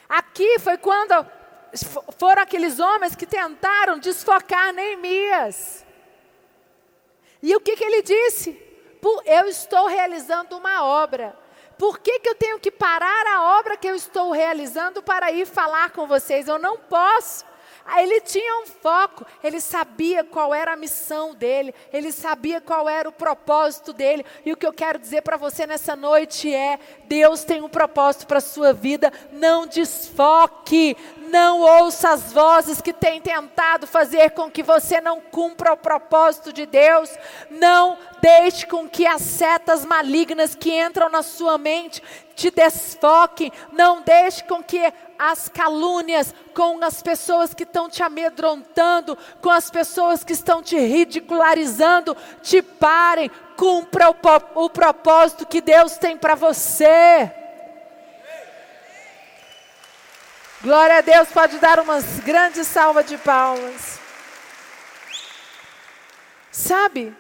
Aqui 0.08 0.58
foi 0.58 0.78
quando 0.78 1.30
foram 2.18 2.42
aqueles 2.42 2.80
homens 2.80 3.16
que 3.16 3.26
tentaram 3.26 4.00
desfocar 4.00 4.74
Neemias. 4.74 5.86
E 7.42 7.56
o 7.56 7.60
que, 7.60 7.76
que 7.76 7.84
ele 7.84 8.02
disse? 8.02 8.62
Eu 9.26 9.48
estou 9.48 9.88
realizando 9.88 10.58
uma 10.58 10.84
obra. 10.84 11.38
Por 11.78 12.00
que, 12.00 12.20
que 12.20 12.30
eu 12.30 12.36
tenho 12.36 12.60
que 12.60 12.72
parar 12.72 13.28
a 13.28 13.60
obra 13.60 13.78
que 13.78 13.88
eu 13.88 13.96
estou 13.96 14.32
realizando 14.32 15.04
para 15.04 15.32
ir 15.32 15.46
falar 15.46 15.92
com 15.92 16.08
vocês? 16.08 16.48
Eu 16.48 16.58
não 16.58 16.78
posso. 16.78 17.46
Ele 17.98 18.20
tinha 18.22 18.62
um 18.62 18.66
foco, 18.66 19.26
ele 19.44 19.62
sabia 19.62 20.24
qual 20.24 20.54
era 20.54 20.74
a 20.74 20.76
missão 20.76 21.36
dele, 21.36 21.74
ele 21.94 22.12
sabia 22.12 22.60
qual 22.60 22.90
era 22.90 23.08
o 23.08 23.12
propósito 23.12 23.94
dele. 23.94 24.26
E 24.44 24.52
o 24.52 24.58
que 24.58 24.66
eu 24.66 24.74
quero 24.74 24.98
dizer 24.98 25.22
para 25.22 25.38
você 25.38 25.68
nessa 25.68 25.96
noite 25.96 26.54
é: 26.54 26.80
Deus 27.06 27.44
tem 27.44 27.62
um 27.62 27.70
propósito 27.70 28.26
para 28.26 28.40
a 28.40 28.42
sua 28.42 28.74
vida, 28.74 29.14
não 29.32 29.68
desfoque, 29.68 30.98
não 31.30 31.62
ouça 31.62 32.10
as 32.10 32.34
vozes 32.34 32.82
que 32.82 32.94
têm 32.94 33.22
tentado 33.22 33.86
fazer 33.86 34.32
com 34.32 34.50
que 34.50 34.64
você 34.64 35.00
não 35.00 35.22
cumpra 35.22 35.74
o 35.74 35.78
propósito 35.78 36.52
de 36.52 36.66
Deus. 36.66 37.10
Não 37.50 37.98
deixe 38.22 38.66
com 38.66 38.90
que 38.90 39.06
as 39.06 39.22
setas 39.22 39.86
malignas 39.86 40.56
que 40.56 40.72
entram 40.72 41.10
na 41.10 41.22
sua 41.22 41.58
mente 41.58 42.02
te 42.36 42.52
desfoquem. 42.52 43.52
Não 43.72 44.02
deixe 44.02 44.44
com 44.44 44.62
que 44.62 44.94
as 45.18 45.48
calúnias 45.48 46.36
com 46.54 46.84
as 46.84 47.02
pessoas 47.02 47.54
que 47.54 47.64
estão 47.64 47.90
te 47.90 48.04
amedrontando, 48.04 49.18
com 49.42 49.50
as 49.50 49.72
pessoas 49.72 50.24
que 50.24 50.34
estão 50.34 50.62
te 50.62 50.78
ridicularizando, 50.78 52.16
te 52.42 52.62
parem. 52.62 53.32
Cumpra 53.58 54.10
o, 54.10 54.16
o 54.66 54.70
propósito 54.70 55.46
que 55.46 55.62
Deus 55.62 55.98
tem 55.98 56.18
para 56.18 56.36
você. 56.36 57.32
Glória 60.62 60.98
a 60.98 61.02
Deus, 61.02 61.30
pode 61.30 61.58
dar 61.60 61.80
umas 61.80 62.20
grandes 62.22 62.68
salvas 62.68 63.06
de 63.06 63.18
palmas. 63.18 64.00
Sabe, 66.52 67.16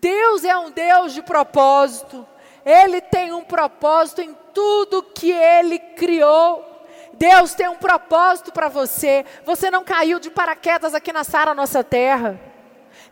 Deus 0.00 0.44
é 0.44 0.56
um 0.56 0.70
Deus 0.70 1.14
de 1.14 1.22
propósito. 1.22 2.26
Ele 2.66 3.00
tem 3.00 3.32
um 3.32 3.44
propósito 3.44 4.20
em 4.20 4.36
tudo 4.52 5.04
que 5.04 5.30
Ele 5.30 5.78
criou. 5.78 6.84
Deus 7.12 7.54
tem 7.54 7.68
um 7.68 7.76
propósito 7.76 8.52
para 8.52 8.68
você. 8.68 9.24
Você 9.44 9.70
não 9.70 9.84
caiu 9.84 10.18
de 10.18 10.30
paraquedas 10.30 10.92
aqui 10.92 11.12
na 11.12 11.22
Sara, 11.22 11.54
nossa 11.54 11.84
terra. 11.84 12.40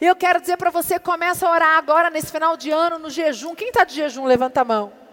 E 0.00 0.06
eu 0.06 0.16
quero 0.16 0.40
dizer 0.40 0.56
para 0.56 0.70
você, 0.70 0.98
começa 0.98 1.46
a 1.46 1.52
orar 1.52 1.78
agora 1.78 2.10
nesse 2.10 2.32
final 2.32 2.56
de 2.56 2.72
ano, 2.72 2.98
no 2.98 3.08
jejum. 3.08 3.54
Quem 3.54 3.68
está 3.68 3.84
de 3.84 3.94
jejum, 3.94 4.24
levanta 4.24 4.62
a 4.62 4.64
mão. 4.64 5.03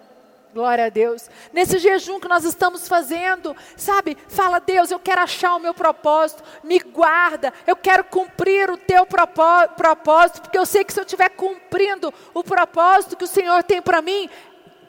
Glória 0.54 0.88
a 0.88 0.90
Deus. 0.90 1.30
Nesse 1.54 1.78
jejum 1.78 2.20
que 2.20 2.28
nós 2.28 2.44
estamos 2.44 2.86
fazendo, 2.88 3.56
sabe? 3.78 4.18
Fala, 4.28 4.60
Deus, 4.60 4.92
eu 4.92 5.00
quero 5.00 5.22
achar 5.22 5.56
o 5.56 5.60
meu 5.60 5.74
propósito, 5.74 6.44
me 6.62 6.78
guarda, 6.80 7.54
eu 7.66 7.76
quero 7.76 8.04
cumprir 8.04 8.70
o 8.70 8.76
teu 8.76 9.06
propósito, 9.06 10.42
porque 10.42 10.58
eu 10.58 10.66
sei 10.66 10.84
que 10.84 10.92
se 10.92 11.00
eu 11.00 11.06
estiver 11.06 11.30
cumprindo 11.30 12.14
o 12.34 12.44
propósito 12.44 13.16
que 13.16 13.24
o 13.24 13.28
Senhor 13.28 13.64
tem 13.64 13.82
para 13.82 14.02
mim, 14.02 14.30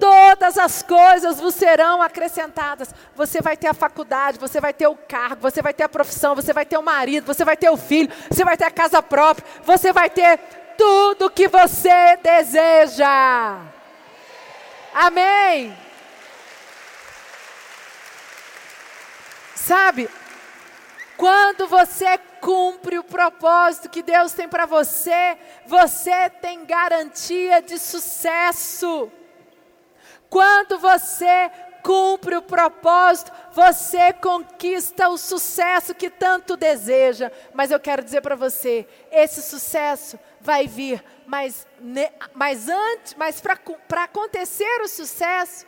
todas 0.00 0.58
as 0.58 0.82
coisas 0.82 1.38
vos 1.38 1.54
serão 1.54 2.02
acrescentadas. 2.02 2.92
Você 3.14 3.40
vai 3.40 3.56
ter 3.56 3.68
a 3.68 3.74
faculdade, 3.74 4.40
você 4.40 4.60
vai 4.60 4.74
ter 4.74 4.88
o 4.88 4.96
cargo, 4.96 5.42
você 5.42 5.62
vai 5.62 5.72
ter 5.72 5.84
a 5.84 5.88
profissão, 5.88 6.34
você 6.34 6.52
vai 6.52 6.66
ter 6.66 6.76
o 6.76 6.82
marido, 6.82 7.24
você 7.24 7.44
vai 7.44 7.56
ter 7.56 7.70
o 7.70 7.76
filho, 7.76 8.12
você 8.28 8.44
vai 8.44 8.56
ter 8.56 8.64
a 8.64 8.70
casa 8.70 9.00
própria, 9.00 9.46
você 9.64 9.92
vai 9.92 10.10
ter 10.10 10.40
tudo 10.76 11.30
que 11.30 11.46
você 11.46 12.16
deseja. 12.20 13.81
Amém. 14.94 15.76
Sabe, 19.54 20.10
quando 21.16 21.68
você 21.68 22.18
cumpre 22.40 22.98
o 22.98 23.04
propósito 23.04 23.88
que 23.88 24.02
Deus 24.02 24.32
tem 24.32 24.48
para 24.48 24.66
você, 24.66 25.38
você 25.66 26.28
tem 26.28 26.64
garantia 26.64 27.62
de 27.62 27.78
sucesso. 27.78 29.10
Quando 30.28 30.78
você 30.78 31.50
cumpre 31.82 32.36
o 32.36 32.42
propósito, 32.42 33.32
você 33.52 34.12
conquista 34.12 35.08
o 35.08 35.18
sucesso 35.18 35.94
que 35.94 36.08
tanto 36.08 36.56
deseja. 36.56 37.30
Mas 37.52 37.70
eu 37.70 37.78
quero 37.78 38.02
dizer 38.02 38.20
para 38.20 38.34
você, 38.34 38.86
esse 39.10 39.42
sucesso 39.42 40.18
vai 40.40 40.66
vir, 40.66 41.04
mas, 41.26 41.66
mas 42.34 42.68
antes, 42.68 43.14
mas 43.14 43.40
para 43.40 44.04
acontecer 44.04 44.80
o 44.82 44.88
sucesso, 44.88 45.66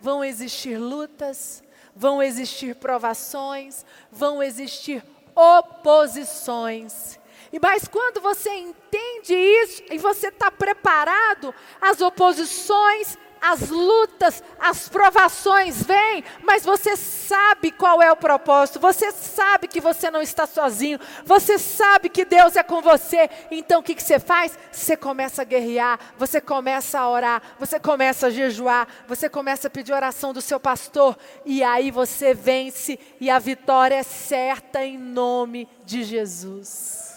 vão 0.00 0.24
existir 0.24 0.76
lutas, 0.78 1.62
vão 1.94 2.22
existir 2.22 2.74
provações, 2.76 3.84
vão 4.10 4.42
existir 4.42 5.02
oposições. 5.34 7.18
E 7.52 7.60
mas 7.60 7.86
quando 7.86 8.20
você 8.20 8.50
entende 8.50 9.34
isso 9.34 9.82
e 9.90 9.98
você 9.98 10.28
está 10.28 10.50
preparado, 10.50 11.54
as 11.80 12.00
oposições 12.00 13.18
as 13.40 13.68
lutas, 13.68 14.42
as 14.58 14.88
provações 14.88 15.82
vêm, 15.82 16.24
mas 16.42 16.64
você 16.64 16.96
sabe 16.96 17.70
qual 17.70 18.02
é 18.02 18.10
o 18.10 18.16
propósito, 18.16 18.80
você 18.80 19.12
sabe 19.12 19.68
que 19.68 19.80
você 19.80 20.10
não 20.10 20.22
está 20.22 20.46
sozinho, 20.46 20.98
você 21.24 21.58
sabe 21.58 22.08
que 22.08 22.24
Deus 22.24 22.56
é 22.56 22.62
com 22.62 22.80
você. 22.80 23.28
Então 23.50 23.80
o 23.80 23.82
que, 23.82 23.94
que 23.94 24.02
você 24.02 24.18
faz? 24.18 24.58
Você 24.72 24.96
começa 24.96 25.42
a 25.42 25.44
guerrear, 25.44 25.98
você 26.18 26.40
começa 26.40 26.98
a 26.98 27.08
orar, 27.08 27.42
você 27.58 27.78
começa 27.78 28.28
a 28.28 28.30
jejuar, 28.30 28.88
você 29.06 29.28
começa 29.28 29.68
a 29.68 29.70
pedir 29.70 29.92
oração 29.92 30.32
do 30.32 30.40
seu 30.40 30.58
pastor, 30.58 31.16
e 31.44 31.62
aí 31.62 31.90
você 31.90 32.34
vence, 32.34 32.98
e 33.20 33.30
a 33.30 33.38
vitória 33.38 33.96
é 33.96 34.02
certa 34.02 34.84
em 34.84 34.98
nome 34.98 35.68
de 35.84 36.02
Jesus. 36.02 37.14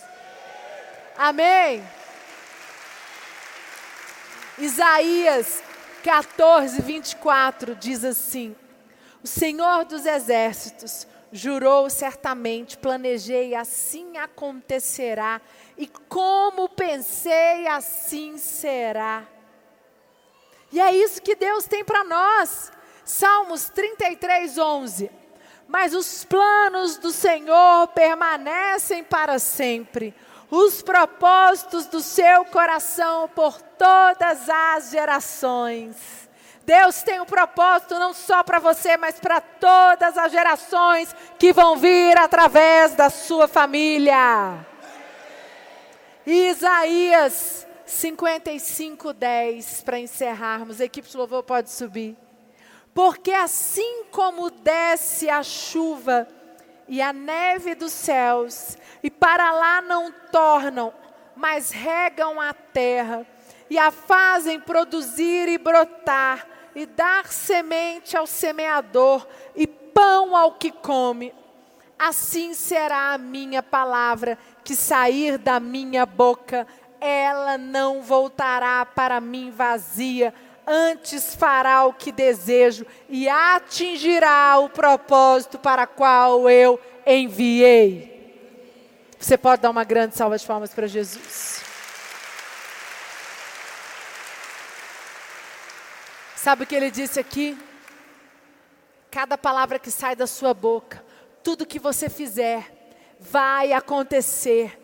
Amém. 1.17 1.84
Isaías 4.58 5.63
14, 6.03 6.81
24 6.81 7.75
diz 7.75 8.03
assim: 8.03 8.55
O 9.23 9.27
Senhor 9.27 9.85
dos 9.85 10.05
Exércitos 10.05 11.07
jurou 11.31 11.89
certamente, 11.89 12.77
planejei, 12.77 13.53
assim 13.53 14.17
acontecerá, 14.17 15.41
e 15.77 15.88
como 15.88 16.67
pensei, 16.69 17.67
assim 17.67 18.38
será. 18.38 19.27
E 20.71 20.79
é 20.79 20.93
isso 20.95 21.21
que 21.21 21.35
Deus 21.35 21.65
tem 21.65 21.83
para 21.83 22.03
nós. 22.03 22.71
Salmos 23.03 23.69
33, 23.69 24.57
11. 24.57 25.12
Mas 25.67 25.93
os 25.93 26.23
planos 26.25 26.97
do 26.97 27.12
Senhor 27.12 27.88
permanecem 27.89 29.03
para 29.03 29.39
sempre 29.39 30.13
os 30.49 30.81
propósitos 30.81 31.85
do 31.85 32.01
seu 32.01 32.45
coração 32.45 33.29
por 33.29 33.62
todas 33.62 34.49
as 34.49 34.91
gerações. 34.91 36.29
Deus 36.65 37.01
tem 37.01 37.19
um 37.19 37.25
propósito 37.25 37.97
não 37.97 38.13
só 38.13 38.43
para 38.43 38.59
você, 38.59 38.95
mas 38.95 39.19
para 39.19 39.41
todas 39.41 40.17
as 40.17 40.31
gerações 40.31 41.15
que 41.38 41.51
vão 41.51 41.77
vir 41.77 42.17
através 42.17 42.93
da 42.93 43.09
sua 43.09 43.47
família. 43.47 44.65
Isaías 46.25 47.65
55, 47.85 49.13
10, 49.13 49.81
para 49.81 49.99
encerrarmos. 49.99 50.79
Equipe 50.79 51.09
de 51.09 51.17
louvor 51.17 51.41
pode 51.41 51.71
subir. 51.71 52.15
Porque 52.93 53.31
assim 53.31 54.03
como 54.12 54.51
desce 54.51 55.27
a 55.29 55.41
chuva 55.41 56.27
e 56.89 57.04
a 57.04 57.13
neve 57.13 57.75
dos 57.75 57.93
céus, 57.93 58.75
e 59.04 59.12
para 59.12 59.52
lá 59.52 59.80
não 59.80 60.12
tornam, 60.32 60.91
mas 61.36 61.69
regam 61.69 62.41
a 62.41 62.52
terra, 62.52 63.25
e 63.69 63.78
a 63.78 63.91
fazem 63.91 64.60
produzir 64.60 65.47
e 65.47 65.60
brotar, 65.60 66.47
e 66.73 66.88
dar 66.88 67.28
semente 67.28 68.17
ao 68.17 68.25
semeador, 68.25 69.28
e 69.56 69.67
pão 69.67 70.36
ao 70.36 70.54
que 70.54 70.71
come. 70.71 71.32
Assim 71.97 72.56
será 72.56 73.13
a 73.13 73.17
minha 73.19 73.62
palavra 73.62 74.36
que 74.63 74.75
sair 74.75 75.38
da 75.38 75.60
minha 75.60 76.08
boca, 76.08 76.65
ela 76.99 77.56
não 77.56 78.02
voltará 78.02 78.84
para 78.84 79.21
mim 79.21 79.52
vazia, 79.52 80.34
antes 80.69 81.34
fará 81.34 81.84
o 81.86 81.93
que 81.93 82.12
desejo 82.12 82.86
e 83.10 83.27
atingirá 83.27 84.60
o 84.60 84.69
propósito 84.69 85.58
para 85.58 85.88
qual 85.88 86.47
eu 86.47 86.79
enviei. 87.05 88.19
Você 89.19 89.36
pode 89.36 89.63
dar 89.63 89.71
uma 89.71 89.84
grande 89.84 90.15
salva 90.15 90.38
de 90.38 90.45
palmas 90.45 90.71
para 90.71 90.88
Jesus. 90.88 91.63
Sabe 96.36 96.63
o 96.63 96.67
que 96.67 96.75
ele 96.75 96.91
disse 96.91 97.19
aqui? 97.19 97.58
Cada 99.12 99.38
palavra 99.38 99.79
que 99.79 99.89
sai 99.89 100.15
da 100.15 100.27
sua 100.27 100.53
boca, 100.53 101.03
tudo 101.43 101.65
que 101.65 101.79
você 101.79 102.08
fizer, 102.10 102.71
vai 103.19 103.73
acontecer 103.73 104.78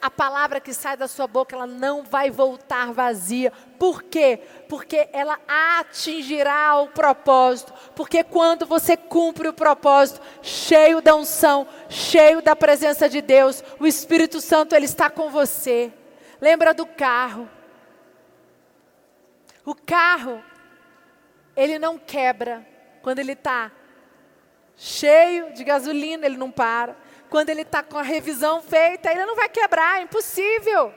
a 0.00 0.10
palavra 0.10 0.60
que 0.60 0.72
sai 0.72 0.96
da 0.96 1.08
sua 1.08 1.26
boca, 1.26 1.56
ela 1.56 1.66
não 1.66 2.04
vai 2.04 2.30
voltar 2.30 2.92
vazia. 2.92 3.52
Por 3.78 4.02
quê? 4.04 4.40
Porque 4.68 5.08
ela 5.12 5.40
atingirá 5.48 6.80
o 6.80 6.88
propósito. 6.88 7.72
Porque 7.94 8.22
quando 8.22 8.64
você 8.64 8.96
cumpre 8.96 9.48
o 9.48 9.52
propósito, 9.52 10.20
cheio 10.40 11.00
da 11.00 11.16
unção, 11.16 11.66
cheio 11.88 12.40
da 12.40 12.54
presença 12.54 13.08
de 13.08 13.20
Deus, 13.20 13.62
o 13.80 13.86
Espírito 13.86 14.40
Santo 14.40 14.74
ele 14.74 14.84
está 14.84 15.10
com 15.10 15.30
você. 15.30 15.92
Lembra 16.40 16.72
do 16.72 16.86
carro? 16.86 17.50
O 19.64 19.74
carro, 19.74 20.42
ele 21.56 21.76
não 21.76 21.98
quebra 21.98 22.64
quando 23.02 23.18
ele 23.18 23.32
está 23.32 23.72
cheio 24.76 25.52
de 25.54 25.64
gasolina, 25.64 26.24
ele 26.24 26.36
não 26.36 26.52
para 26.52 27.05
quando 27.36 27.50
ele 27.50 27.60
está 27.60 27.82
com 27.82 27.98
a 27.98 28.02
revisão 28.02 28.62
feita, 28.62 29.12
ele 29.12 29.26
não 29.26 29.36
vai 29.36 29.46
quebrar, 29.46 29.98
é 29.98 30.04
impossível. 30.04 30.90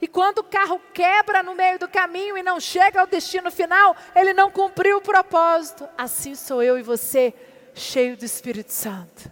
E 0.00 0.06
quando 0.06 0.38
o 0.38 0.44
carro 0.44 0.80
quebra 0.94 1.42
no 1.42 1.56
meio 1.56 1.76
do 1.76 1.88
caminho 1.88 2.38
e 2.38 2.42
não 2.42 2.60
chega 2.60 3.00
ao 3.00 3.06
destino 3.08 3.50
final, 3.50 3.96
ele 4.14 4.32
não 4.32 4.48
cumpriu 4.48 4.98
o 4.98 5.00
propósito. 5.00 5.88
Assim 5.98 6.36
sou 6.36 6.62
eu 6.62 6.78
e 6.78 6.84
você, 6.84 7.34
cheio 7.74 8.16
do 8.16 8.24
Espírito 8.24 8.70
Santo. 8.70 9.28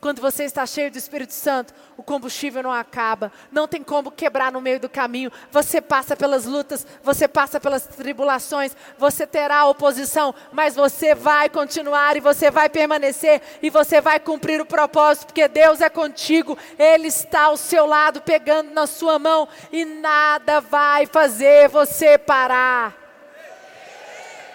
Quando 0.00 0.22
você 0.22 0.44
está 0.44 0.64
cheio 0.64 0.90
do 0.90 0.96
Espírito 0.96 1.34
Santo, 1.34 1.74
o 1.94 2.02
combustível 2.02 2.62
não 2.62 2.72
acaba, 2.72 3.30
não 3.52 3.68
tem 3.68 3.82
como 3.82 4.10
quebrar 4.10 4.50
no 4.50 4.60
meio 4.60 4.80
do 4.80 4.88
caminho. 4.88 5.30
Você 5.50 5.78
passa 5.78 6.16
pelas 6.16 6.46
lutas, 6.46 6.86
você 7.02 7.28
passa 7.28 7.60
pelas 7.60 7.86
tribulações, 7.86 8.74
você 8.96 9.26
terá 9.26 9.66
oposição, 9.66 10.34
mas 10.52 10.74
você 10.74 11.14
vai 11.14 11.50
continuar 11.50 12.16
e 12.16 12.20
você 12.20 12.50
vai 12.50 12.70
permanecer 12.70 13.42
e 13.60 13.68
você 13.68 14.00
vai 14.00 14.18
cumprir 14.18 14.58
o 14.58 14.66
propósito, 14.66 15.26
porque 15.26 15.46
Deus 15.46 15.82
é 15.82 15.90
contigo, 15.90 16.56
Ele 16.78 17.08
está 17.08 17.42
ao 17.42 17.58
seu 17.58 17.84
lado, 17.84 18.22
pegando 18.22 18.70
na 18.72 18.86
sua 18.86 19.18
mão 19.18 19.46
e 19.70 19.84
nada 19.84 20.62
vai 20.62 21.04
fazer 21.04 21.68
você 21.68 22.16
parar. 22.16 22.96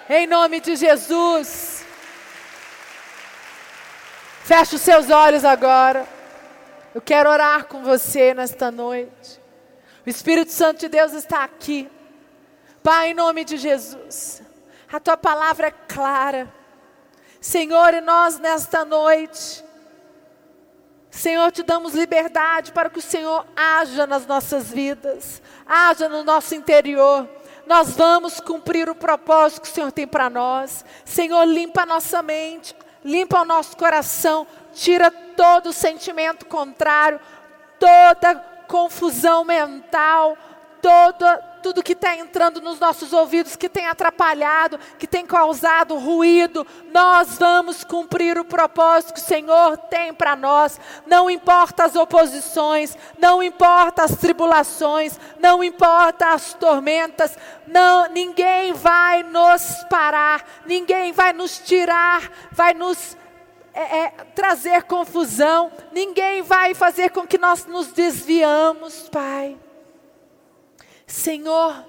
Em 0.10 0.26
nome 0.26 0.60
de 0.60 0.76
Jesus. 0.76 1.75
Feche 4.46 4.76
os 4.76 4.82
seus 4.84 5.10
olhos 5.10 5.44
agora. 5.44 6.08
Eu 6.94 7.02
quero 7.02 7.32
orar 7.32 7.66
com 7.66 7.82
você 7.82 8.32
nesta 8.32 8.70
noite. 8.70 9.42
O 10.06 10.10
Espírito 10.10 10.52
Santo 10.52 10.82
de 10.82 10.88
Deus 10.88 11.14
está 11.14 11.44
aqui. 11.44 11.90
Pai, 12.84 13.10
em 13.10 13.14
nome 13.16 13.44
de 13.44 13.58
Jesus. 13.58 14.44
A 14.94 15.00
tua 15.00 15.18
palavra 15.18 15.70
é 15.70 15.72
clara. 15.72 16.48
Senhor, 17.42 17.96
e 17.96 18.02
nós 18.02 18.38
nesta 18.38 18.86
noite, 18.86 19.66
Senhor, 21.10 21.52
te 21.52 21.64
damos 21.64 21.96
liberdade 21.96 22.72
para 22.72 22.92
que 22.92 23.00
o 23.00 23.02
Senhor 23.02 23.48
haja 23.56 24.06
nas 24.06 24.28
nossas 24.28 24.70
vidas, 24.70 25.42
haja 25.66 26.08
no 26.08 26.24
nosso 26.24 26.54
interior. 26.54 27.28
Nós 27.66 27.94
vamos 27.96 28.40
cumprir 28.40 28.92
o 28.92 28.96
propósito 28.96 29.64
que 29.64 29.70
o 29.70 29.74
Senhor 29.74 29.92
tem 29.92 30.06
para 30.06 30.30
nós. 30.30 30.86
Senhor, 31.04 31.46
limpa 31.46 31.82
a 31.82 31.88
nossa 31.88 32.22
mente, 32.22 32.76
limpa 33.06 33.42
o 33.42 33.46
nosso 33.46 33.78
coração, 33.78 34.48
tira 34.74 35.12
todo 35.12 35.72
sentimento 35.72 36.46
contrário, 36.48 37.20
toda 37.80 38.36
confusão 38.68 39.46
mental, 39.46 40.36
toda 40.82 41.38
tudo 41.66 41.82
que 41.82 41.94
está 41.94 42.16
entrando 42.16 42.62
nos 42.62 42.80
nossos 42.80 43.12
ouvidos, 43.12 43.56
que 43.56 43.68
tem 43.68 43.88
atrapalhado, 43.88 44.80
que 45.00 45.08
tem 45.08 45.26
causado 45.26 45.98
ruído, 45.98 46.64
nós 46.94 47.40
vamos 47.40 47.84
cumprir 47.84 48.38
o 48.38 48.46
propósito 48.46 49.16
que 49.16 49.20
o 49.20 49.24
Senhor 49.24 49.76
tem 49.76 50.14
para 50.14 50.36
nós. 50.36 50.80
Não 51.08 51.28
importa 51.28 51.86
as 51.86 51.96
oposições, 51.96 52.96
não 53.18 53.42
importa 53.42 54.04
as 54.04 54.16
tribulações, 54.16 55.20
não 55.40 55.64
importa 55.64 56.36
as 56.36 56.54
tormentas, 56.54 57.36
não, 57.66 58.08
ninguém 58.10 58.72
vai 58.72 59.24
nos 59.24 59.84
parar, 59.90 60.46
ninguém 60.68 61.14
vai 61.14 61.34
nos 61.34 61.58
tirar, 61.58 62.32
vai 62.52 62.76
nos 62.76 63.18
é, 63.74 64.02
é, 64.02 64.10
trazer 64.36 64.84
confusão, 64.84 65.72
ninguém 65.92 66.44
vai 66.44 66.76
fazer 66.76 67.10
com 67.10 67.26
que 67.26 67.40
nós 67.40 67.66
nos 67.66 67.88
desviamos, 67.88 69.10
Pai. 69.10 69.58
Senhor, 71.08 71.86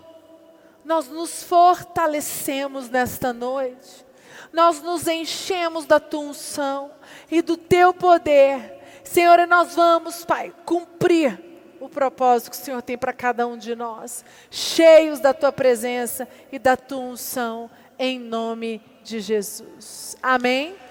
nós 0.85 1.09
nos 1.09 1.43
fortalecemos 1.43 2.89
nesta 2.89 3.33
noite, 3.33 4.05
nós 4.53 4.81
nos 4.81 5.07
enchemos 5.09 5.85
da 5.85 5.99
tua 5.99 6.21
unção 6.21 6.91
e 7.31 7.43
do 7.43 7.57
teu 7.57 7.93
poder. 7.93 8.75
Senhor, 9.03 9.39
e 9.39 9.47
nós 9.47 9.75
vamos, 9.75 10.25
Pai, 10.25 10.53
cumprir 10.65 11.39
o 11.81 11.89
propósito 11.89 12.51
que 12.51 12.57
o 12.57 12.61
Senhor 12.61 12.83
tem 12.83 12.97
para 12.97 13.13
cada 13.13 13.47
um 13.47 13.57
de 13.57 13.75
nós, 13.75 14.25
cheios 14.51 15.21
da 15.21 15.35
tua 15.35 15.53
presença 15.53 16.29
e 16.51 16.59
da 16.59 16.77
tua 16.77 16.99
unção, 16.99 17.71
em 17.99 18.19
nome 18.19 18.81
de 19.03 19.21
Jesus. 19.21 20.17
Amém. 20.23 20.86